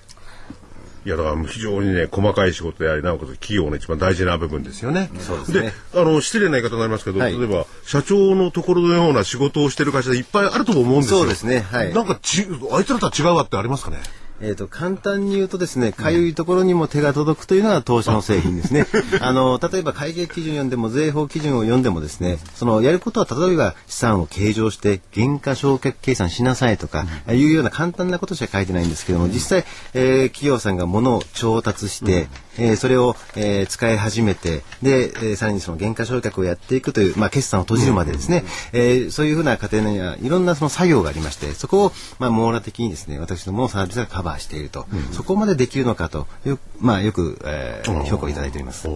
[1.07, 5.09] いやだから非常にね細かい仕事でありなおかつ企業の一番大事な部分ですよね。
[5.21, 11.21] そうですねあの失礼な言い方になりますけど、はい例えば社長のところのような仕事をしてる会社でいっぱいあると思うんですよ。
[11.21, 13.99] そうですねはいなんかちあいつらとは違うわってありますかね？
[14.41, 18.87] えっ、と、簡単に言うとですね、かゆいところにも手が届くというのが当社の製品ですね。
[19.21, 48.89] あの、例えば会計基準読んでも、税法基準を読んでもですね、その、やることは例えば資産を計上して、原価償却計算しなさいとか、いうような簡単なことしか書いてないんですけども、実際、えー企業さんが物を調達して、えーそれを、えー使い始めて、で、えーさらにその原価償却をやっていくという、まあ、決算を閉じるまでですね、えーそういうふうな過程にはいろんなその作業がありまして、そこを、まあ、網羅的にですね、私どものサービスがカバーしていると、そこまでできるのかという、まあ、よく、えー評価をいただいております。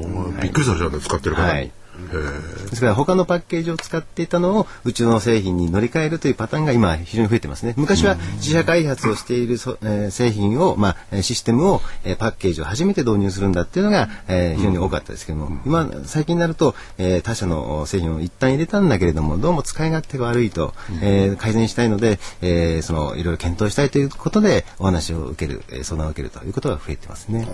[0.43, 1.49] びっくりさせたんで使ってるから。
[1.49, 1.71] はい
[2.09, 7.75] ですから他のパッケージを使っていたのをうちの製品に乗り換えるというパターンが今非常に増えてますね。
[7.77, 27.47] 昔は自社開発をしているそ、えー製品を、まあ、えーシステムを、えーパッケージを初めて導入するんだっていうのが、えー非常に多かったですけども、今、最近になると、えー他社の製品を一旦入れたんだけれども、どうも使い勝手が悪いと、えー改善したいので、えーその、いろいろ検討したいということで、お話を受ける、えー相談を受けるということが増えてますね。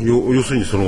[0.00, 0.84] よ要するにその、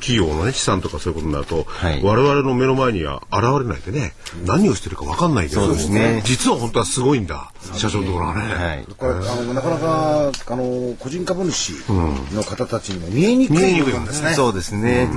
[0.00, 2.02] 企業のね資産とかそういうことになると、はい。
[2.02, 4.12] 我々の目の前には現れないでね、
[4.44, 6.22] 何をしてるか分かんないけどそうですね。
[6.24, 8.84] 実は本当はすごいんだ社長のところはね、はい。
[8.96, 11.72] これあのなかなかあの個人株主
[12.34, 14.34] の方たちにも見えにくい部分ですね。
[14.34, 15.08] そうですね。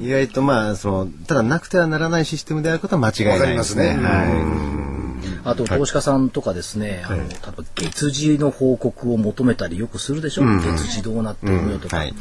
[0.00, 3.88] 意外とまあそのただなくてはならないシステムであることは間違いないですね。
[3.88, 5.00] わかりは
[5.44, 11.90] あと投資家さんとかですね、あの例えば月次の報告を求めたりよくするでしょ、月次どうなってるのよとい。
[11.90, 12.14] か,、はい。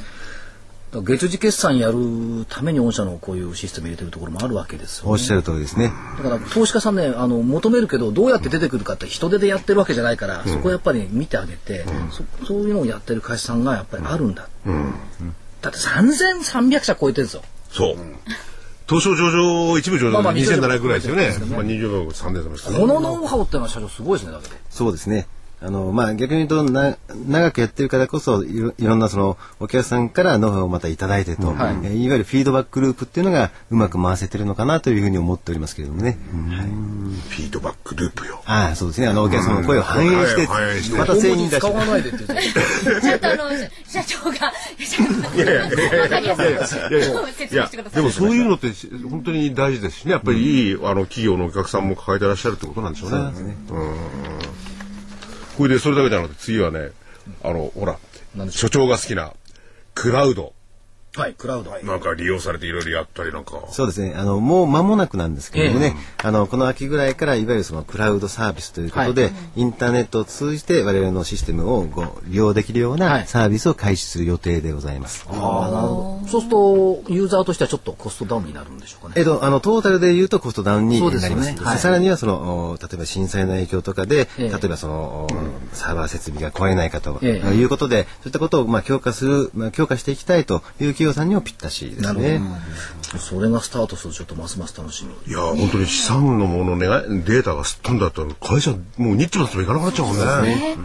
[0.91, 5.91] 月次決算やるために御社のこういうシステム入れてるところもあるわけですよ、ね、おっしゃる通りですね。
[6.17, 11.86] だから投資家さんねあの求めるけどどうやって出てくるかって人手でやってるわけじゃないから、そこをやっぱり見てあげて、
[12.39, 14.47] そそういうのをやってる会社さんがやっぱりあるんだ、
[15.62, 17.95] だって3300社超えてるんですよそう。
[18.88, 21.32] 東証上場一部上場でまあまあ2700円ぐらいですよね。
[21.32, 22.80] そうですねまあ20万3000円ですね。
[22.80, 25.28] このノウハウっていうのは社長すごいですねだけどそうですね。
[25.62, 36.17] あの、まあ、逆に言うと、な、長くやってるからこそ、いろいろんなその、お客さんからノウハウをまたいただいてと、はいいえーいわゆるフィードバックループっていうのがうまく回せてるのかなというふうに思っておりますけれどもね。
[36.50, 36.67] はい。
[36.67, 38.41] フィードバックループよ。
[38.45, 39.08] ああ、そうですね。
[39.08, 40.45] あの、お客様の声を反映して、
[40.84, 41.74] してまた製品出しちょっ
[43.19, 43.50] とあの、
[43.86, 48.02] 社長が、社長が、わかりやいや明してください。
[48.02, 48.72] でもそういうのって
[49.10, 53.17] 本当に大事ですしねやっぱりいい、あの企業のお客さんも抱えてらっしゃるってことなんでしょうね。
[53.17, 54.68] うん
[55.60, 56.91] これでそれだけじゃなくて次はね
[57.43, 58.00] あのほら
[58.50, 59.34] 所長が好きな
[59.93, 60.54] クラウド
[61.15, 61.72] はいクラウド。
[61.72, 63.63] なんか利用されていろいろやったりなんか。
[63.72, 64.13] そうですね。
[64.15, 73.28] あの、もう間もなくなんですけれどもね、あの、この秋ぐらいから、いわゆるそのクラウドサービスということで、インターネットを通じて我々のシステムをご利用できるようはない。
[73.28, 75.26] サービスを開始する予定でございます。
[75.30, 76.28] ああなるほど。
[76.28, 79.15] そうするとユーザーとしてはちょっとコストダウンになるんでしょうかね。
[79.17, 81.52] えっと、あの、トータルで言うとコストダウンにそうですよなります。
[81.54, 81.65] ね。
[81.65, 81.80] はい。
[81.80, 84.50] さらには、その、お例えば震災の影響とかで、ええ。
[84.50, 85.28] 例えばその、お
[85.74, 87.48] サーバー設備が壊れないかとええ。
[87.56, 92.41] いうことで、そういったことを、まあ、強化する、まあ、強化していきたいという企業さんにもぴったしですね。
[93.17, 96.88] それがスタートするとちょっとますます楽しみいや本当に資産のものね
[97.23, 100.77] データがすっ飛んだったら会社もうニッチもサッチもいかなくなっちゃうもんね。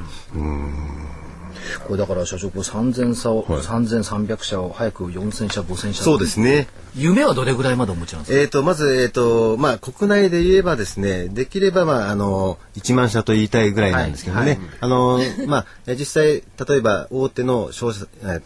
[1.86, 6.68] これだから社長これ3000社を、3300社を早く4000社5000社そうですね。
[6.96, 8.40] 夢はどれぐらいまでお持ちなんですか？
[8.40, 14.60] えっ、と、まず、えっ、と、まあ、国内で言えばですね、できれば、まあ、あの、1万社と言いたいぐらいなんですけどね。
[14.80, 18.38] あの、まあ、え実際、例えば、大手の商社、例え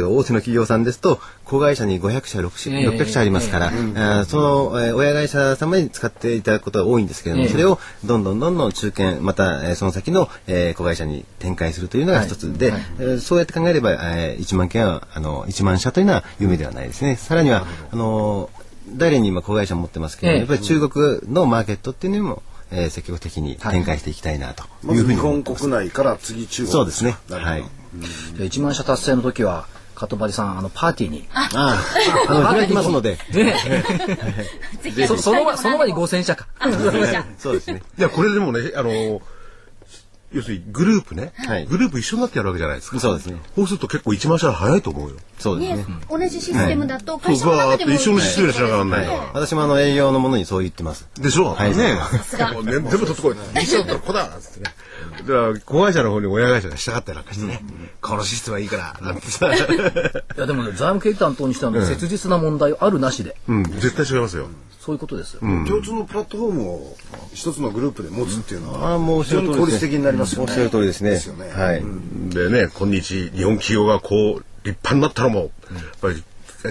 [0.00, 1.20] ば大手の企業さんですと、
[1.52, 2.88] 子会社に500社、600社ええ。
[2.88, 7.52] 600社ありますから、あーその、えー親会社様に使っていただくことが多いんですけれども、ええ。
[7.52, 17.16] それをどんどんどんどん中堅、また、えーその先の、えー子会社に展開するというのが一つで、えーそうやって考えれば、えー1万件は、あの、1万社というのは夢ではないですね。
[17.16, 18.50] さらには、あの、
[18.96, 20.38] 誰に今子会社持ってますけど、ええ。
[20.38, 26.72] やっぱり中国のマーケットっていうのも、えー積極的に展開していきたいなというふうに思って本国内から次中国。
[26.72, 27.16] そうですね。
[27.28, 27.64] はい。
[28.34, 29.66] じゃあ1万社達成の時は
[30.02, 31.28] かとばりさんあのパーティーに。
[31.32, 31.78] ああ、
[32.28, 33.18] あの、開きますので。
[33.32, 33.56] ね。
[35.06, 36.46] そその前その前に5000社か。
[37.38, 37.82] そうですね。
[37.98, 39.22] いやこれでもねあの
[40.32, 42.98] 要するにグループね、はいグループ一緒になってやるわけじゃないですか。
[43.00, 43.38] そうですね。
[43.54, 45.16] そうすると結構一番下早いと思うよ。
[45.38, 49.18] そうですねね。、同じシステムだとそう、会社の中でもって一緒に失礼しながらないから。
[49.34, 51.08] 私もあの営業のものにそう言ってます。
[51.20, 53.36] でしょはいねすがもうね全部取ってこい。
[53.62, 54.74] 一緒だったらこだなんつってね。
[55.18, 57.60] だから、子会社の方に親会社が従ったりなんかしてね、
[58.00, 59.52] このシステムはいいから、なんてさ。
[59.54, 64.46] いやでもね財務経理担当にしては切実な問題あるなしでうん、絶対違いますよ。
[64.84, 65.40] そういうことですよ。
[65.40, 66.96] 共通のプラットフォームを
[67.32, 69.22] 一つのグループで持つっていうのは、ああ、もう。
[69.22, 71.10] 非常に効率的になりますよねおっしゃる通りですね。
[71.10, 71.84] ですよねはい。
[72.30, 75.50] でね、今日、日本企業がこう、立派になったのも、やっ
[76.00, 76.24] ぱり、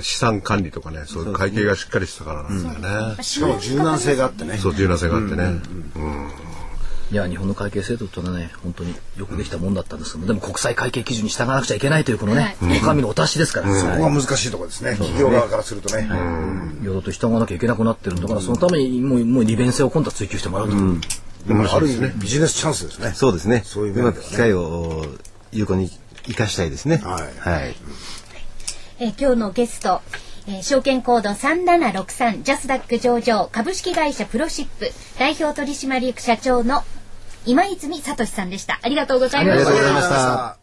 [0.04, 3.24] 資産管理とかね、そういう会計がしっかりしてたからなんですよね。
[3.24, 5.62] しかも柔軟性があってねそう、柔軟性があってね。
[7.12, 14.92] いや日本の会計制度ってのはね本当によくできたもんだったんですけどでも国際会計基準に従わなくちゃいけないというこのねお上のお達しですから、そこが難しいところですね。
[14.92, 16.08] 企業側からするとね、
[16.82, 16.86] い。
[16.86, 18.16] ろいろと従わなきゃいけなくなってる。
[18.16, 20.76] んだからそのためにもうもう利便性を今度は追求してもらうと、
[21.48, 23.12] でもある意味ビジネスチャンスですね。
[23.14, 23.62] そうですね。
[23.66, 25.06] そういううまく機会を
[25.52, 25.90] 有効に
[26.24, 27.02] 生かしたいですね。
[27.04, 27.50] はい。
[27.50, 27.76] はい。
[29.00, 30.02] えー今日のゲスト、
[30.48, 36.84] えー証券コード3763ジャスダック上場株式会社プロシップ代表取締役社長の
[37.46, 38.80] 今泉聡さんでした。
[38.82, 39.70] ありがとうございました。
[39.70, 40.62] ありがとうございました。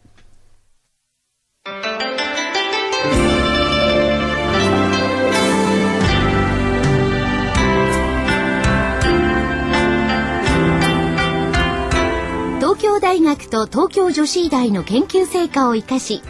[12.59, 16.21] 東京大学と東京女子医大の研究成果を生かし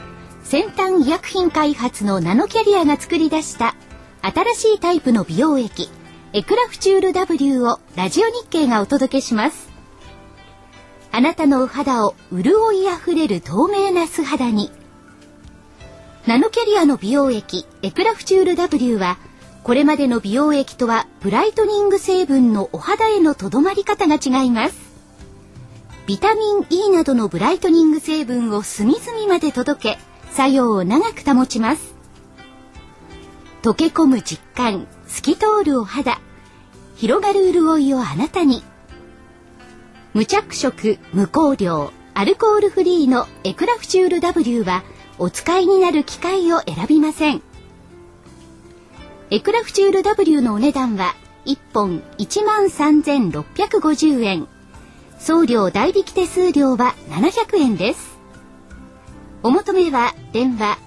[0.44, 3.76] 先端医薬品開発のナノキャリアが作り出した
[4.22, 5.90] 新しいタイプの美容液
[6.34, 9.69] エクラフチュール W をラジオ日経がお届けします
[11.12, 14.72] あなたのお肌を潤いあふれる透明な素肌に。
[16.28, 19.18] ナノキャリアの美容液エクラフチュール W は
[19.64, 24.78] これまでの美容液とはブライトニング成分のお肌へのとどまり方が違います。
[26.06, 30.00] ビタミン E などのブライトニング成分を隅々まで届け
[30.32, 31.94] 作用を長く保ちます。
[33.62, 36.20] 溶け込む実感透き通るお肌
[36.96, 38.64] 広がる潤いをあなたに。
[40.14, 44.84] 無着色無香料アルコールフリーのエクラフチュール W は
[45.20, 47.44] お使いになる機械を選びません。
[49.30, 51.14] エクラフチュール W のお値段は
[51.46, 54.48] 1本1万3650円。
[55.20, 58.18] 送料代引き手数料は700円です。
[59.44, 60.80] お求めは電話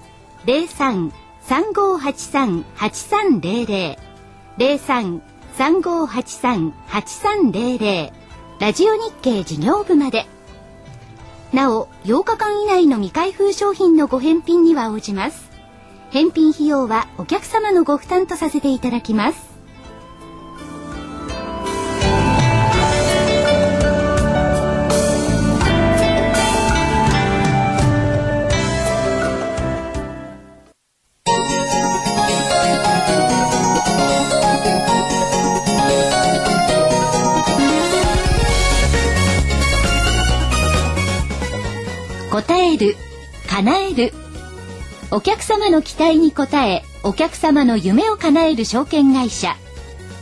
[1.47, 3.97] 03-3583-8300
[5.57, 8.22] 03-3583-8300
[8.63, 10.25] ラジオ日経事業部まで。
[11.51, 15.49] なお、8日間以内の未開封商品のご返品には応じます。
[16.11, 19.52] 返品費用はお客様のご負担とさせていただきます。
[43.53, 44.13] 叶える。
[45.11, 49.55] お客様の期待に応えお客様の夢を叶える証券会社。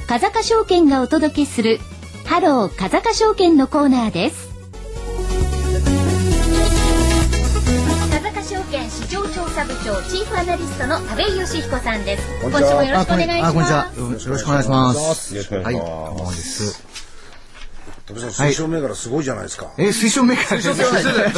[0.06, 1.80] 風賀証券がお届けする
[2.26, 4.50] ハロー風賀証券のコーナーです。
[8.10, 12.42] 風賀証券市場調査部長チーフアナリストの田部井義彦さんです。
[12.42, 12.70] こんにちは。
[12.70, 13.46] 今週もよろしくお願いします。
[13.46, 13.78] あ、こんにちは。
[13.96, 15.36] よろしくお願いします。
[15.36, 15.98] よろしくお願いします。
[16.04, 16.91] はい、どうもです。
[18.14, 20.76] 富澤さん推奨銘柄すごいじゃないですか、え、推奨メーカーです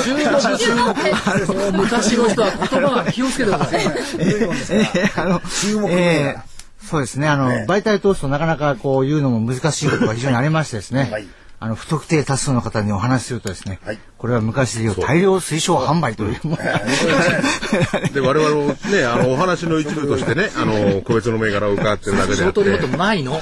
[0.04, 3.82] 中国中昔の人は言葉が気をつけてください。
[3.84, 7.30] えーあの、注目銘柄えーそうですね。
[7.30, 11.10] あの、媒体通すとなかなかこう言うのも難しいことが非常にありましてですね。
[11.10, 11.26] はい。
[11.60, 14.00] あの、不特定多数の方にお話しするとですね、はい。
[14.18, 16.58] これは昔で言う大量推奨販売というもの。
[18.12, 22.36] で、我々もね、あの、お話の一部としてね、あの、個別の銘柄を伺ってるだけで。
[22.36, 23.24] 相当にもっとない。
[23.24, 23.40] の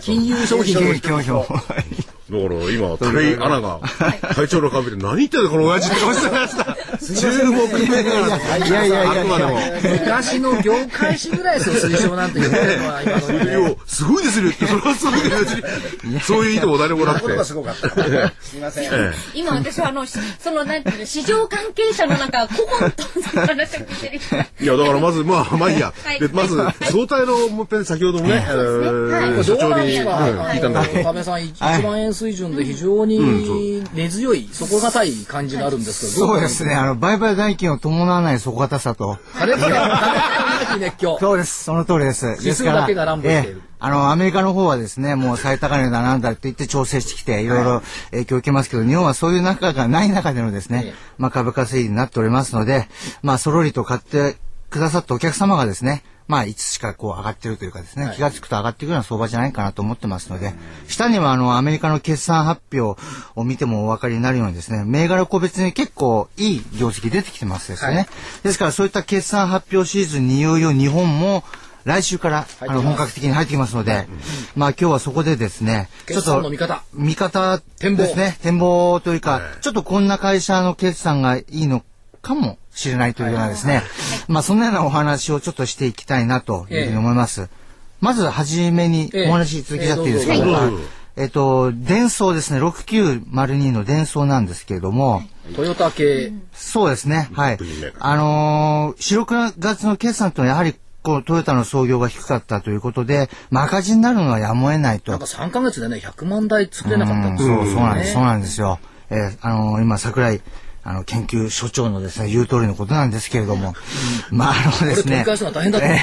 [0.00, 1.54] 金融商品金融教表。
[2.32, 3.80] だから今、武井アナが、
[4.34, 6.76] 会長の顔見て、何言ってんだこの親父って顔してました。
[7.02, 8.66] 注目銘柄。
[8.66, 9.58] いやいやいやあくまでも。
[10.00, 17.44] 昔の業界誌ぐらいですよ推奨なんて言ってるのは今のいやすごいですよって、それはすごい別にそういう意図も誰もなくて。
[17.44, 18.56] すごかったす。
[18.56, 18.90] みません。
[19.34, 23.02] 今私はあのしそのなんていうの市場関係者のなんか顧問と
[23.40, 24.46] 話を聞いてる。
[24.60, 25.92] いや、だからまず、まあ、まあいいや。
[26.04, 26.20] はい。
[26.20, 26.56] で、まず、
[26.90, 31.04] 相対のもっぺん先ほどもね、あの所長にうん聞いたんだけど。
[31.04, 36.74] 田部さん1万円水準で非常に根強い底堅い感じがあるんですけどどそうですね。
[36.74, 39.18] ああの、売買代金を伴わない底堅さと。
[39.36, 41.18] 金から金からなき熱狂。
[41.20, 41.64] そうです。
[41.64, 42.36] その通りです。
[42.40, 47.82] 指数だけが乱暴しているええあの、アメリカの方はですね、もう最高値だなんだって言って調整してきて、いろいろ
[48.12, 52.88] 影響を受けますけど、日本はそういう中がない中でのですね、ええまあ株価推移になっておりますので、
[53.24, 54.36] まあそろりと買って
[54.70, 60.54] くださったお客様がですね、まあいつしかこう上がってるというかですね、気がつくと上がっていくような相場じゃないかなと思ってますので、
[60.88, 63.00] 下にはあのアメリカの決算発表
[63.34, 67.96] を見てもお分かりになるようにですね、銘柄個別に結構いい業績出てきてますですよね。
[67.96, 68.08] はい。
[68.44, 71.44] ですからそういった決算発表シーズンにいよいよ日本も
[71.84, 74.06] 来週からあの本格的に入ってきますので、
[74.54, 76.84] まあ今日はそこでですね、ちょっとの見方。
[76.92, 79.00] 見方展望ですね、展望。
[79.00, 81.82] というか、ちょっとこんな会社の決算がいいの
[82.20, 83.82] かもしれないというようなですね、
[84.28, 87.48] まあそんなようなお話をちょっとしていきたいなというふうに思います。
[88.00, 89.28] まずはじめにええ。
[89.28, 90.34] お話し続けちゃっていいですか、
[91.16, 95.22] えっと、伝送ですね、6902の伝送なんですけれども、
[95.54, 96.32] トヨタ系。
[96.52, 97.28] そうですね。
[97.32, 97.58] はい。
[97.98, 105.10] あのー、4、6月の決算というのはやはり、こう、トヨタの創業が低かったということで、まあ赤字になるのはやむを得ないと。
[105.10, 108.26] なんか3ヶ月でね、100万台作れなかったんですよ、そう、そうなんです、そうね。
[108.28, 108.78] なんですよ。
[109.10, 110.40] えーあのー今、桜井、
[110.84, 113.74] あの、研究所長のですね、言う通りのことなんですけれども、
[114.30, 114.94] まあ、あのですね。
[114.94, 115.98] これ取り返すのは大変だと思う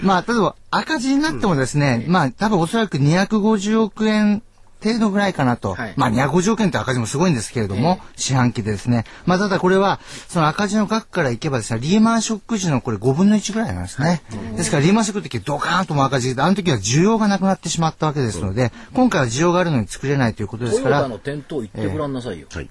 [0.06, 4.42] まあ、例えば赤字になってもですね、まあ、多分おそらく250億円
[4.82, 5.74] 程度ぐらいかなと。
[5.74, 9.04] はいまあ、250億円って赤字もすごいんですけれども、四半期でですね。
[9.24, 14.22] まあ、ただこれは、その赤字の額からいけばですね、リーマンショック時のこれ5分の1ぐらいなんですね。
[14.56, 22.46] ですから、リーマンショックの時ドカーンとも赤字で、あの時は需要がなくなってしまったわけですので、今回は需要があるのに作れないということですからトヨタ、の店頭行ってごらんなさいよ。
[22.52, 22.68] はい。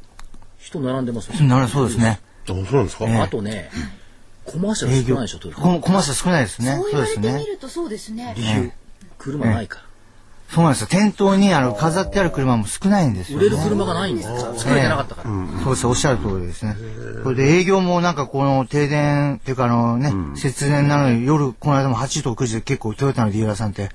[0.65, 1.39] 人並んでますよ。
[1.47, 2.19] なるそうですね。
[2.45, 3.05] あ、そうなんですか？
[3.23, 3.69] あとね、
[4.45, 5.61] コマーシャル少ないでしょ、トヨタ。
[5.61, 6.75] ココマーシャル少ないですね。
[6.75, 7.45] そう言われてみそうですね。
[7.45, 8.75] るとそうですね。
[9.19, 9.85] 車ないから。
[10.49, 10.87] そうなんですよ。
[10.89, 13.45] 店頭にあの飾ってある車も少ないんですよ、ね。
[13.45, 14.53] 売れる車がないんですよ。
[14.55, 15.29] 作れてなかったから。
[15.63, 16.75] そうです、おっしゃる通りですね。
[17.23, 23.89] これで営業もなんかこの停電っていうかあのね、節電なのに夜、この間も8時と9時で結構トヨタのディーラーさんって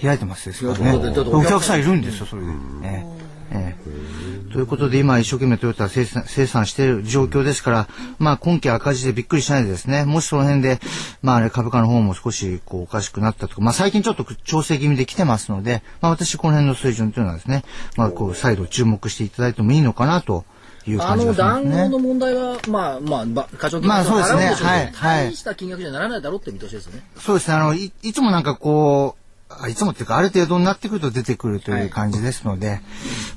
[0.00, 1.24] 開いてますですからね。
[1.32, 2.48] お客さんいるんですよ、それで。
[2.84, 3.06] え
[3.50, 10.80] えええということで今一生懸命トヨタは生産生産している状況ですから、まあ今期赤字でびっくりしないでですね、もしその辺で、
[11.22, 17.62] まああれ株価の方も少しこうおかしくなったとか、まあ最近ちょっと調整気味で来てますので、まあ私この辺の水準というのはですね、
[17.96, 20.44] まあこう再度注目していただいてもいいのかなと
[20.86, 21.34] いうあの。
[21.34, 27.02] 談合の問題は、まあまあ、ば課長金まあそうでしょうけどはいはい大した金額じゃならないだろうって見通しですよね。
[27.18, 27.56] そうですね。
[27.56, 29.27] あの、い、いつもなんかこう、あ
[29.68, 32.80] いつもっていうか、ある程度になってくると出てくるという感じですので、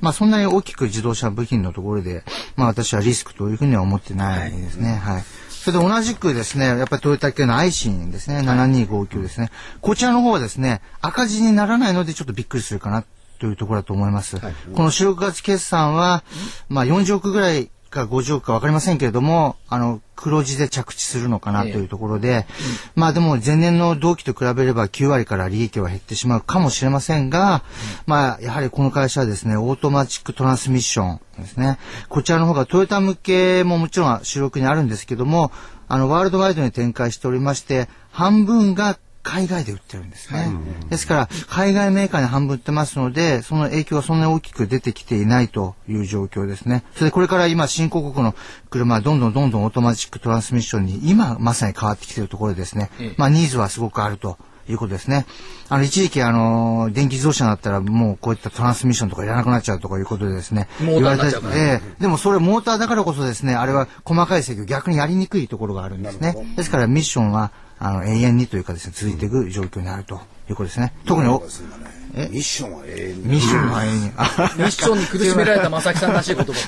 [0.02, 2.24] まあそんなに大きく自動車部品のところで、
[2.56, 4.96] まあ私はリスクというふうには思ってないですね。
[4.96, 5.24] はい。
[5.50, 9.52] それで同じくですね、やっぱりトヨタ系のアイシンですね、7259ですね。
[9.80, 13.04] こちらの方はですね、赤字にならないのでちょっとびっくりするかな
[13.40, 14.38] というところだと思います。
[14.40, 14.48] こ
[14.84, 16.24] の4、6月決算は、
[16.68, 22.48] まあ40億ぐらいか50億か分かりませんけれども、あの、黒字で着地するのかなというところで、
[22.96, 27.64] まあでも前年の同期と比べれば9割から利益は減ってしまうかもしれませんが、
[28.08, 31.78] まあやはりこの会社はですね、オートマチックトランスミッションですね。
[32.10, 35.52] こちらの方がトヨタ向けももちろん主力にあるんですけども、
[35.88, 40.52] あの、ワールドワイドに展開しておりまして、半分が海外で売ってるんですね。
[40.90, 46.84] ですから、海外メーカーに半分売ってますので、その影響がそんなに大きく出てきていないという状況ですね。
[46.94, 48.36] それでこれから今、新興国の
[48.70, 52.90] 車はどんどんどんどんオートマチックトランスミッションに今まさに変わってきているところですね。
[53.18, 54.38] まあ、ニーズはすごくあると。
[54.70, 55.26] いうことですね。
[55.70, 60.68] あの、一時期、あの、電気自動車だったら、もうこういったトランスミッションとかいらなくなっちゃうとかいうことでですね。
[60.80, 66.36] 言われてええでもそれモーターだからこそですね、あれは細かい制御逆にやりにくいところがあるんですね。
[66.56, 67.52] ですからミッションは、
[67.84, 70.94] あの、永遠にというかですね、続いていく状況にあるということですね。
[71.06, 74.12] 特にお、ミッションは永遠にミッションは永遠に。
[74.18, 74.24] あ
[74.58, 76.54] ミッションに苦しめられた正木さんらしい言葉。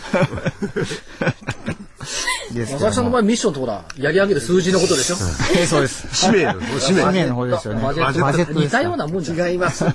[2.54, 5.15] 正木さんの場合ミッションってほら、やり上げる数字のことでしょ？
[5.56, 6.08] ええ そうです。
[6.13, 7.82] 使命なんです使命使命の方ですよね。
[7.82, 9.49] バジェットバジェットですか似たようなもんじゃん。
[9.52, 9.86] 違います。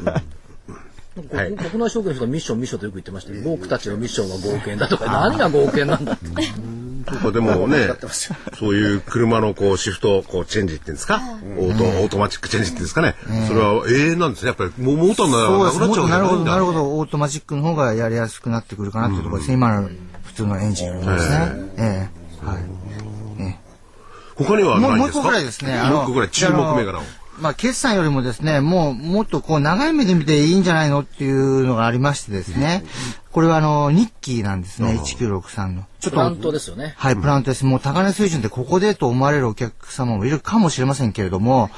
[1.30, 6.26] 国国内証券の人がミッションミッションとよく言ってましたけど、僕たちのミッションは5億円だとか、何が5億円なんだって。
[7.06, 7.88] なんかでもね、
[8.58, 11.20] そういう車のこうシフト、こうチェンジっていうんですか、
[11.58, 13.14] オート、オートマチックチェンジっていうんですかね？
[13.46, 14.48] それは永遠なんですね。
[14.48, 16.98] やっぱりもうモーターなくなっちゃうなるほど、ゃなるほど。
[16.98, 19.54] オートマチックの方がやりやすくなってくるかなというところですね。
[19.54, 19.88] 今の
[20.24, 21.36] 普通のエンジンよりもですね。
[21.76, 22.10] え
[22.42, 22.46] え。
[22.46, 22.58] はい。
[24.34, 25.22] 他にはもうないんですか？
[25.22, 25.82] もう一個ぐらいですね。
[25.82, 27.02] もう一個ぐらい注目銘柄を。
[27.40, 32.84] まあ、決算よりもですね、もう、もっとこう、長い目で見ていいんじゃないのっていうのがありましてですね。
[33.32, 35.84] これはあの、日揮なんですね、1963の。
[36.00, 36.94] ちょっプラントですよね。
[36.96, 37.66] はい、プラントです。
[37.66, 41.70] もう高値水準でここでと思われるお客様もいるかもしれませんけれども、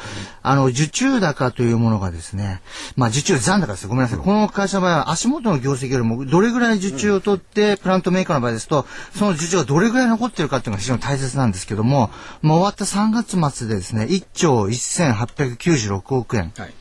[0.42, 2.60] あの、受注高というものがですね、
[2.96, 4.18] まあ受注残高ですごめんなさい。
[4.18, 12.10] この会社の場合は足元の業績よりもどれぐらい受注を取って、プラントメーカーの場合ですと、その受注がどれぐらい残ってるかっていうのが非常に大切なんですけども、
[12.42, 16.52] まあ終わった3月末でですね、1兆1896億円。
[16.56, 16.74] はい。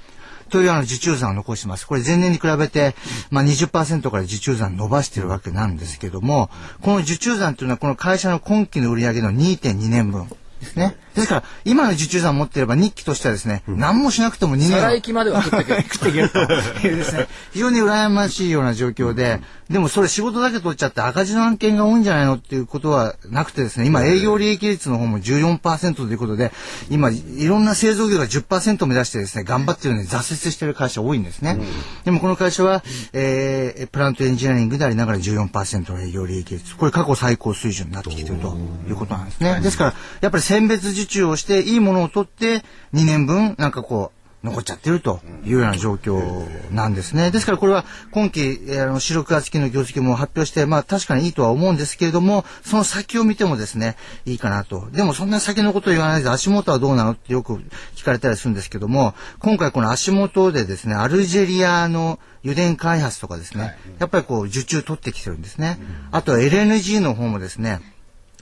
[0.49, 1.87] というあの受注残を残します。
[1.87, 2.95] これ前年に比べて、
[3.31, 6.49] まあ20%から受注残伸ばしているわけなんですけども、
[6.81, 10.27] この受注残というのはこの会社の今期の売上げの2.2年分
[10.59, 10.97] ですね。
[11.19, 16.39] ですから、今の受注残持っていれば日記としてはですね、何もしなくても2年は再来期までは食っていける食っていけると
[16.87, 26.51] いうですね、非常に羨ましいような状況で、でもそれ仕事だけ取っちゃって赤字の案件が多いんじゃないのっていうことはなくてですね、今営業利益率の方も14%ということで、
[26.89, 31.59] 今いろんな製造業が10%目指してですね、頑張ってるのに挫折してる会社多いんですね。
[32.03, 36.75] でもこの会社は、えー、プラントエンジニアリングでありながら14%の営業利益率。
[36.75, 38.57] これ過去最高水準になってきてると
[38.87, 39.59] いうことなんですね。
[39.61, 47.29] ですから、やっぱり選別受注をして、いいものを取って、2年分、なんかこう、残っちゃってるというような状況なんですね。
[47.29, 54.89] ですからこれは今期、えーあの、四六月期の業績も発表して、まあ確かにいいとは思うんですけれども、その先を見てもですね、いいかなと。
[54.91, 57.61] でもそんな先のことを言わないで足元はどうなのってよく
[57.95, 65.79] 聞かれたりするんですけども、今回この足元でですね、アルジェリアの油田開発とかですね、やっぱりこう受注取ってきてるんですね。
[66.11, 67.81] あとは LNG の方もですね、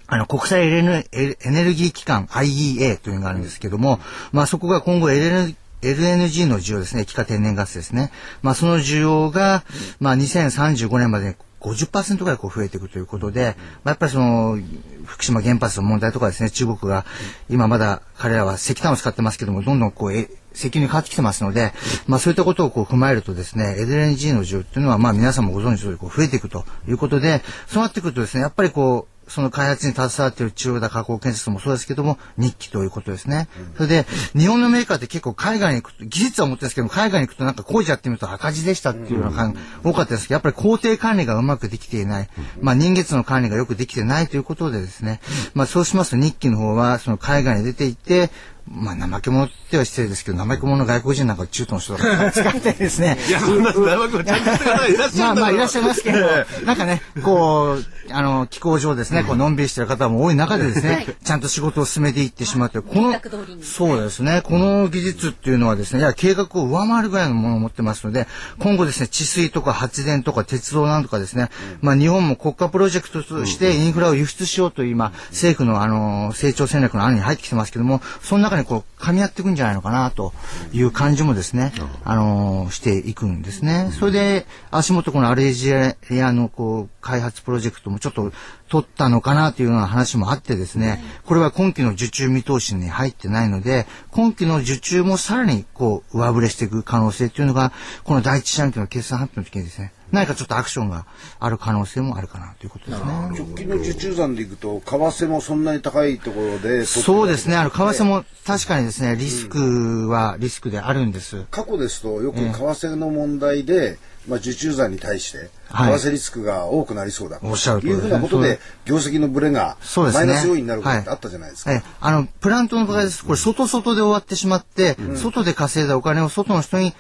[0.08, 4.00] あの、国際エネルギー機関 IEA というのがあるんですけども、
[4.32, 8.12] まあそこが今後 LN LNG の需要ですね、液化天然ガスですね。
[8.42, 9.64] まあその需要が、
[10.00, 14.58] まあ2035年までに50%ぐらいこう増えていくということで、まあ、やっぱりその、
[15.06, 17.06] 福島原発の問題とかですね、中国が、
[17.50, 21.74] 今まだ彼らは石炭を使ってますけども、どんどんこう、え石油に変わってきてますので、
[22.08, 33.48] まあそういったことをこう踏まえるとですね、LNG の需要っていうのは、まあ皆さんもご存知の通りこう増えていくということで、そうなってくるとですね、やっぱりこう、その開発に携わっている中央田加工建設もそうですけども、日記ということですね。
[33.76, 42.30] それで、日本のメーカーって結構海外に行くと、技術は持ってるんですけども、海外に行くとなんか工事やってみると赤字でしたっていうような感多かったですけど、やっぱり工程管理がうまくできていない、
[42.62, 45.20] まあ人月の管理がよくできてないということでですね、
[45.54, 48.32] まあそうしますと日記の方は、その海外に出て行って、
[48.70, 53.18] まあ、怠け者っては失礼ですけど、怠け者の外国人なんか中東の人とか使ってですね。
[53.28, 56.20] いや、そんな長くちゃんとした方いらっしゃるんだまあまあいらっしゃいますけど、
[56.66, 63.16] なんかね、こう、あの、気候上ですね、こう、のんびりしてる方も多い中でですね、ちゃんと仕事を進めていってしまって、この
[63.62, 68.28] そうですね、この技術っていうのはですね、いや、計画を上回るぐらいのものを持ってますので、
[68.60, 71.50] 今後ですね、治水とか発電とか鉄道なんとかですね、
[71.82, 80.34] まあ日本も国家プロジェクトとしてインフラを輸出しようという今、政府のあの、成長戦略の案に入ってきてますけども、その中にこう、噛み合っていくんじゃないのかなと
[80.74, 81.72] いう感じもですね、
[82.04, 83.92] あの、していくんですね。
[83.92, 85.96] それで、足元このアレジア
[86.32, 88.32] のこう、開発プロジェクトもちょっと
[88.70, 97.72] 取ったのかなというような話もあってですね、これは今期の受注見通しに入ってないので、今期の受注もさらにこう、上振れしていく可能性というのが、
[98.04, 101.06] この第一四半期の決算発表の時にですね、何かちょっとアクションが
[101.40, 103.12] ある可能性もあるかなということですね。
[103.12, 111.44] 直近の受注残でいくと為替もそんなに高いところでそうですね、あの、為替も確かにですね、リスクはリスクであるんです。
[111.52, 113.98] 過去ですとよく為替の問題で、
[114.28, 119.78] まあ、受注残に対してはい為替リスクが多くなりそうだとおっしゃる通りいうふうなことで業績のブレが。
[120.14, 121.74] マイナス要因になることってあったじゃないですか。
[121.74, 123.26] ええあの、プラントの場合です。
[123.26, 126.94] これ、外外で終わってしまって、外で稼いだお金を外の人に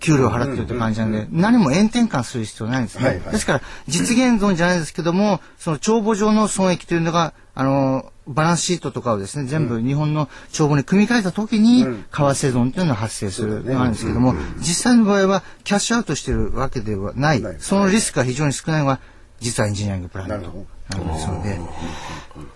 [0.00, 3.06] 給料を払ってるって感じなんで、何も炎天下する必要ないんですね。
[3.06, 3.32] はいはい。
[3.32, 17.42] ですから、実現損じゃないですけども、その帳簿上の損益というのが、あの、バランスシートとかをですね、全部日本の帳簿に組み替えたときに、為替損というのが発生するのがあるんですけども、実際の場合は、キャッシュアウトしてるわけではない。
[17.42, 19.00] ない、そのリスクが非常に少ないのが、
[19.40, 20.34] 実はエンジニアリングプラント。
[20.34, 21.58] なるほなんですので、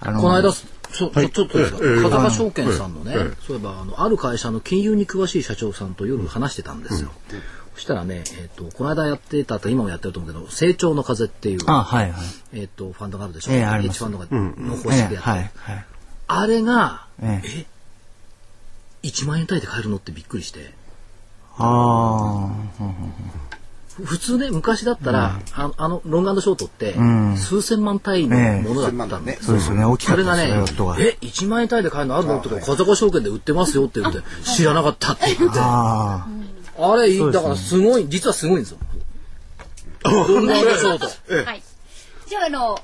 [0.00, 0.52] あのこの間、
[0.92, 7.10] そちょちょっとですか、ええ風間証券さんのね、ええそういえばあの、ある会社の金融に詳しい社長さんと夜話してたんですよ。
[7.74, 12.22] そしたらね、えっ、と、この間やってたと、今もやってると思うけど、成長の風っていう、あ、はいはい。
[12.52, 13.52] えっ、と、ファンドがあるでしょ？
[13.52, 14.00] ええあります。
[14.00, 15.30] ファンドが、の方ええ式でやって。
[15.30, 15.84] る、はいはい。
[16.26, 17.66] あれが、ええ。
[19.04, 19.96] 1万円単位で買えるの？
[19.98, 20.72] ってびっくりして。
[21.56, 22.48] あ
[24.04, 29.84] 普通ね、昔だったら、ああの、ロングショートって、ん数千万単位のものだったんでええあ、そうですよね。
[29.84, 32.40] 大きかそれがねったですね、ロットが。、え、1万円単位で買えるのあるの？
[32.40, 35.58] とか、風間証券で売ってますよって言って、知らなかったって言って。
[35.60, 36.26] あ
[36.78, 38.78] あれ、だからすごい、実はすごいんですよ。
[40.04, 41.06] ロングショート。
[41.44, 41.62] はい。
[42.28, 42.78] じゃあ、あの、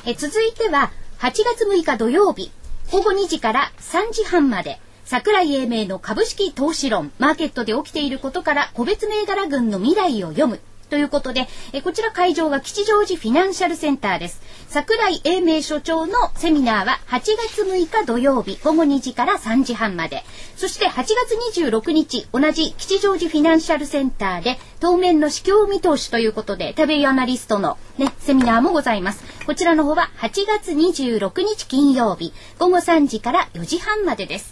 [0.07, 2.51] えー続いては8月6日土曜日
[2.91, 4.81] 午後2時から3時半まで
[5.13, 10.59] 桜井英明の株式投資論マーケットで起きていることから個別銘柄群の未来を読む
[10.89, 14.41] ということで、えこちら会場は吉祥寺フィナンシャルセンターです。
[14.69, 20.25] 桜井英明所長のセミナーは8月6日土曜日午後2時から3時半まで。
[20.57, 21.05] そして8
[21.53, 29.23] 月26日、同じ吉祥寺フィナンシャルセンターで当面の市況見通しということで、食べイアナリストのね、セミナーもございます。
[29.45, 34.52] こちらの方は8月26日金曜日午後3時から4時半までです。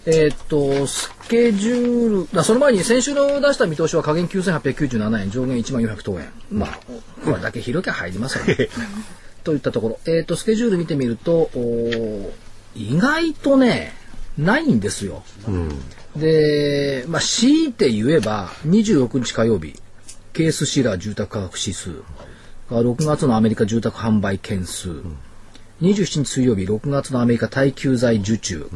[0.05, 6.29] えーっと、スケジュール、だその前に先週の出した見通しは下限9897円、上限1万400等円。
[6.51, 6.79] まあ、
[7.23, 8.67] これだけ広きゃ入りますよね。
[9.43, 9.99] といったところ。
[10.05, 11.49] えーっと、スケジュール見てみると、
[12.75, 13.93] 意外とね、
[14.37, 15.23] ないんですよ。
[16.15, 19.75] で、まあ、強いて言えば、26日火曜日、
[20.33, 21.91] ケースシラー住宅価格指数、
[22.69, 24.89] 6月のアメリカ住宅販売件数、
[25.81, 28.69] 27日水曜日、6月のアメリカ耐久財受注、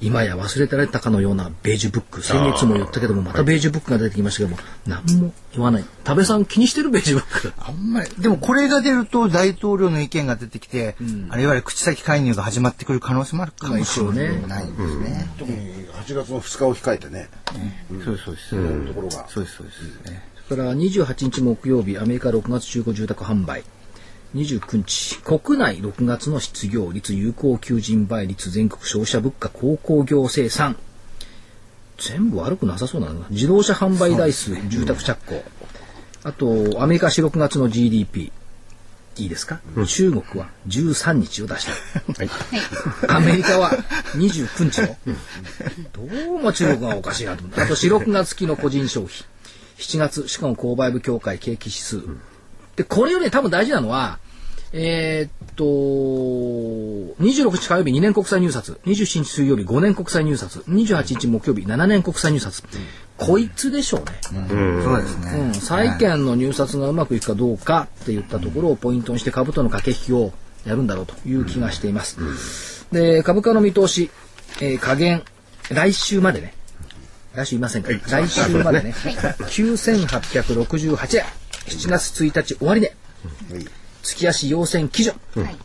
[0.00, 5.84] 今や忘れてられたかのようなベージュブック、先月も言ったけども、またベージュブックが出てきましたけども、何も言わない。
[6.04, 7.52] 多部さん気にしてるベージュブック？
[7.58, 10.96] あんまり、でもこれが出ると大統領の意見が出てきて、
[11.30, 15.28] あれいわゆる口先介入が始まってくる可能性もあるかもしれないですね。
[15.38, 17.28] 特に8月の2日を控えてね、
[18.04, 18.86] そうです、そうです。
[18.86, 19.28] ところが。
[19.28, 20.10] そうです、そうです。
[20.10, 23.64] ねそれから28日木曜日、アメリカ6月中古住宅販売。
[24.34, 30.76] 29日、国内6月の失業率、有効求人倍率、全国消費者物価、鉱工業生産。
[31.96, 35.42] 全部悪くなさそうなの自動車販売台数、住宅着工。
[36.24, 38.30] あと、アメリカ4、6月の GDP。
[39.16, 41.72] いいですか、中国は13日を出した。
[43.16, 43.72] アメリカは
[44.14, 44.96] 29日を。
[45.92, 47.62] どうも中国がおかしいなと思って。
[47.62, 49.24] あと4、6月期の個人消費。
[49.78, 52.02] 7月、しかも購買部協会景気指数。
[52.78, 54.18] で、これよりね、多分大事なのは、
[54.72, 62.62] えーっと、26日火曜日2年国債入札、27日水曜日5年国債入札、28日木曜日7年国債入札。
[63.16, 64.06] こいつでしょうね。
[64.84, 65.32] そうですね。
[65.32, 70.32] うん、債券の入札がうまくいくかどうかって言ったところをポイントにして株との駆け引きを
[70.64, 72.86] やるんだろうという気がしています。
[72.92, 74.10] で、株価の見通し、
[74.60, 75.22] えー下限、
[75.70, 76.54] 来週までね。
[77.34, 77.90] 来週いませんか？
[77.90, 81.24] ら、来週までね、9868円。
[81.68, 82.96] 7月1日終わりで、
[84.02, 85.14] 月足陽線基準。
[85.34, 85.56] はい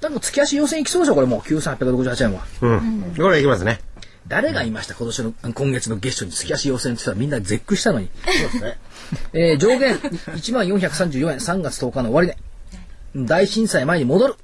[0.00, 2.44] だから月足陽線いきそうでしょ、これもう9868円は。
[2.60, 3.14] うん。
[3.16, 3.80] これいきますね。
[4.28, 8.10] 誰が言いました今年の、今月の月初に月足陽線って言ったらみんな絶句したのに。
[8.24, 8.78] そうですね。
[9.32, 12.36] えー上限1434円3月10日の終値。
[13.16, 14.34] 大震災前に戻る。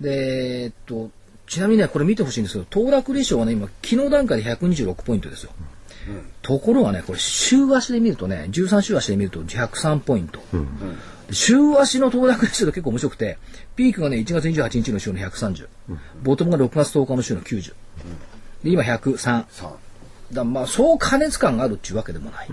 [0.00, 1.10] で、えーっと、
[1.48, 5.50] ちなみにね、これ見てほしいんですけど、騰落レシオはね、今、昨日段階で126ポイントですよ。
[6.42, 10.40] ところがね、これ、週足で見るとね、13週足で見ると103ポイント。
[11.30, 13.38] 週足の騰落レシオって結構面白くて、
[13.76, 15.68] ピークがね、1月28日の週の130。
[16.22, 17.74] ボトムが6月10日の週の90。
[18.64, 19.18] で、今103。
[19.18, 19.44] さ
[20.32, 22.48] だまあそう過熱感があるっていうわけでもない、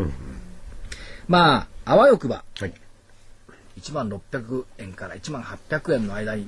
[1.27, 2.73] まああわよくばはい。
[3.79, 6.47] 1万600円から1万800円の間に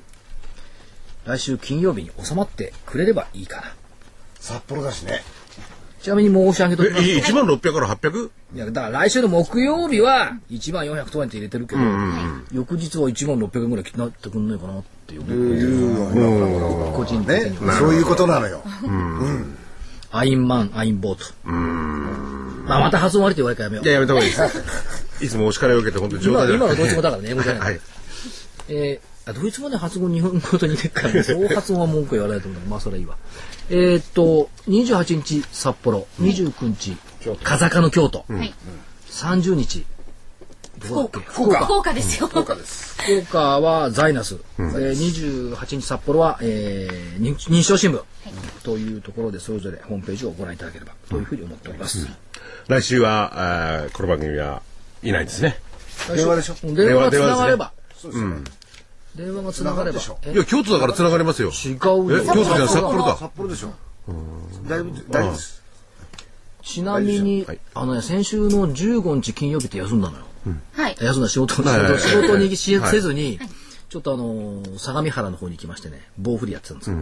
[1.26, 3.72] 来週金曜日に収まってくれればいいかなあ
[4.40, 5.22] 札幌だしね。
[6.00, 8.30] ちなみに申し上げておきますえ、1万600から 800?
[8.54, 11.82] いやだから来週の木曜日は1万400等円って入れてるけど、
[12.52, 15.22] 翌日は1万600円ぐらいなってくんないかなっていう、
[16.92, 18.62] 個人的ねには、そういうことなのよ。
[20.10, 21.24] アインマンアインボート。
[21.44, 23.84] まあまた発音悪いって言われるからやめよう。
[23.84, 25.24] いや、やめた方がいいです。
[25.24, 27.80] いつもお叱りを受けて、本当に冗今談じゃなくて今のドイツ語だからね英語じゃない、はい。
[28.68, 32.60] えー、あドイツ語で発音日本語と似てるから、ね、 そう発音は文句言われないと思う。
[32.60, 33.16] んだけど、まあそれはいいわ。
[33.70, 36.96] えーっと、28日札幌、29日、
[37.42, 38.54] 風上の京都、はい。
[39.10, 39.84] 30日、
[40.80, 41.20] 福岡。
[41.20, 42.28] 福岡ですよ。
[42.28, 42.54] 福岡。
[42.54, 42.94] です。
[43.02, 48.02] 福岡はザイナス、えー、28日札幌は、えー、認認証新聞、
[48.62, 52.06] というところでそれぞれホームページをご覧いただければというふうに思っております。
[52.68, 54.62] 来週は、あーこの番組は
[55.02, 55.58] いないですね。
[56.14, 56.54] 電話でしょ？
[56.62, 58.36] 電話がつながれば、そうですよね。
[59.18, 60.32] 電話がつながればでしょえ？
[60.32, 61.48] いや、京都だから繋がりますよ。
[61.50, 61.78] 違うえ、よ
[62.24, 63.16] 京都じゃない札幌だ。
[63.16, 63.72] 札幌でしょ。
[64.68, 65.62] 大丈夫、大丈夫です。
[66.62, 70.24] ちなみに、はいあのね、先週の15日金曜日って休んだのよ。
[70.72, 70.96] はい。
[71.00, 73.38] 休んだ仕事、仕事仕事にせずに、
[73.88, 76.96] ちょっとあのー相模原の方に行きましてね、棒振りやってたんですよ。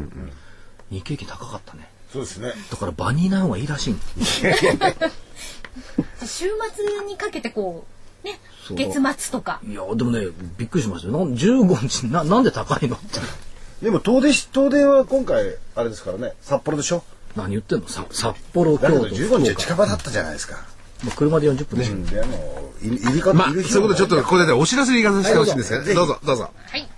[0.91, 1.89] 日経平均高かったね。
[2.13, 2.53] そうですね。
[2.71, 4.01] だから場にいない方がいいらしいん
[6.25, 6.49] 週末
[7.07, 7.96] にかけてこう、
[8.27, 8.39] ね、
[8.73, 9.61] 月末とか。
[9.67, 10.27] いや、でもね、
[10.59, 11.17] びっくりしましたよ。
[11.19, 13.21] なん15日な、なんで高いのって。
[13.83, 17.03] でも東電し、東電は今回、あれですからね、札幌でしょ？
[17.37, 17.89] 何言ってんの？
[17.89, 20.55] さ札幌、京都、だけど15日近場だったじゃないですか。
[20.57, 21.07] 岡。
[21.07, 22.11] もう車で40分でしょ。
[22.11, 22.35] で、あの、
[22.83, 26.51] いいるか、まあ、いるそういうことでちょっとここでね、お知らせに行かせてほしいんですけど、はいどうぞ、どうぞ。
[26.71, 26.89] はい。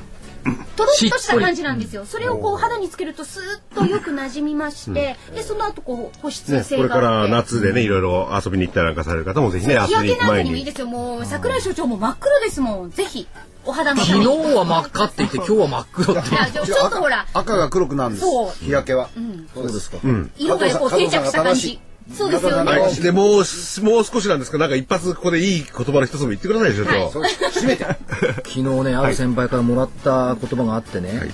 [0.78, 2.06] とろっとした感じなんですよ。
[2.06, 3.44] それをこう肌につけるとスー
[3.76, 7.28] ッとよく馴染みまして、で、その後こう保湿ね、性これから。
[7.28, 10.66] 夏でね、いろいろ遊びに行ったりなんかされる方もぜひね、日遊びに行く前焼けなんかにもいいに。
[10.66, 10.88] ですよ。
[10.88, 12.92] もう桜井所長も真っ黒ですもん。
[12.92, 13.28] ぜひ
[13.66, 14.56] お肌のた昨め日に。
[14.56, 16.30] は真っ赤って言って、 今日は真っ黒って。
[16.66, 18.66] ちょっとほら、赤が黒くなるんですそう。
[18.66, 19.10] 日焼けは。
[19.54, 19.98] そうですか。
[20.38, 21.80] 色がこう定着した感じ。
[22.14, 22.72] そうですよね。
[22.72, 22.96] はい。
[22.96, 27.24] で、もう、もう少しなんですけど、なんか一発ここでいい言葉の一つも言ってくださいよ、ちょっと。
[27.50, 27.86] 閉めて。
[28.46, 31.30] 昨日ね、ある先輩からもらった言葉があってね、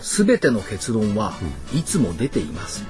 [0.00, 1.32] すべての結論は
[1.74, 2.84] いつも出ています。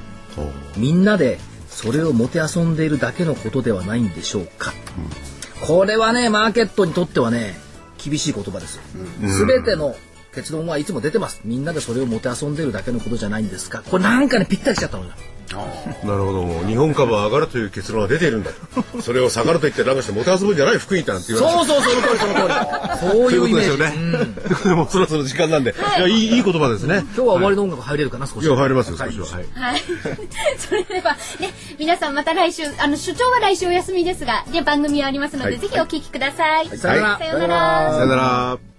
[0.77, 1.39] みんなで
[1.69, 4.73] それをもてあそんでいるだけのことではないんでしょうか。
[5.61, 7.59] これはね、マーケットにとってはね、
[8.03, 8.81] 厳しい言葉です。
[9.29, 9.95] すべての
[10.35, 11.41] 結論はいつも出てます。
[11.45, 13.83] みんなでそれをもてあそんでるだけのことじゃないんですか。
[13.83, 16.17] これなんかねぴったりしちゃったのよな。
[16.17, 16.67] るほど。
[16.67, 18.51] 日本株は上がるという結論が出ているんだ。
[18.93, 21.67] とそれを下がると言ってなんかしてもてあそぶんじゃない福井なんて言われて。
[21.67, 23.11] そうそうその通りその通り。
[23.11, 23.69] そういうイメージ。
[23.69, 24.73] そういうことですよね。
[24.73, 26.99] うもうそろそろ時間なんで、い、やいいいい言葉ですね。
[26.99, 28.45] 今日は終わりの音楽入れるかな少し。
[28.45, 29.39] いや入りますよはい少しは。
[29.39, 29.47] はい。
[29.55, 29.81] はい。
[30.59, 35.59] それではね、皆さんまた来週、あの、所長は来週お休みですが、ね、番組はありますので、はい。
[35.59, 36.69] ぜひお聞きください。
[36.77, 37.19] さよなら。
[37.19, 37.93] さようなら。
[37.95, 38.74] さよなら。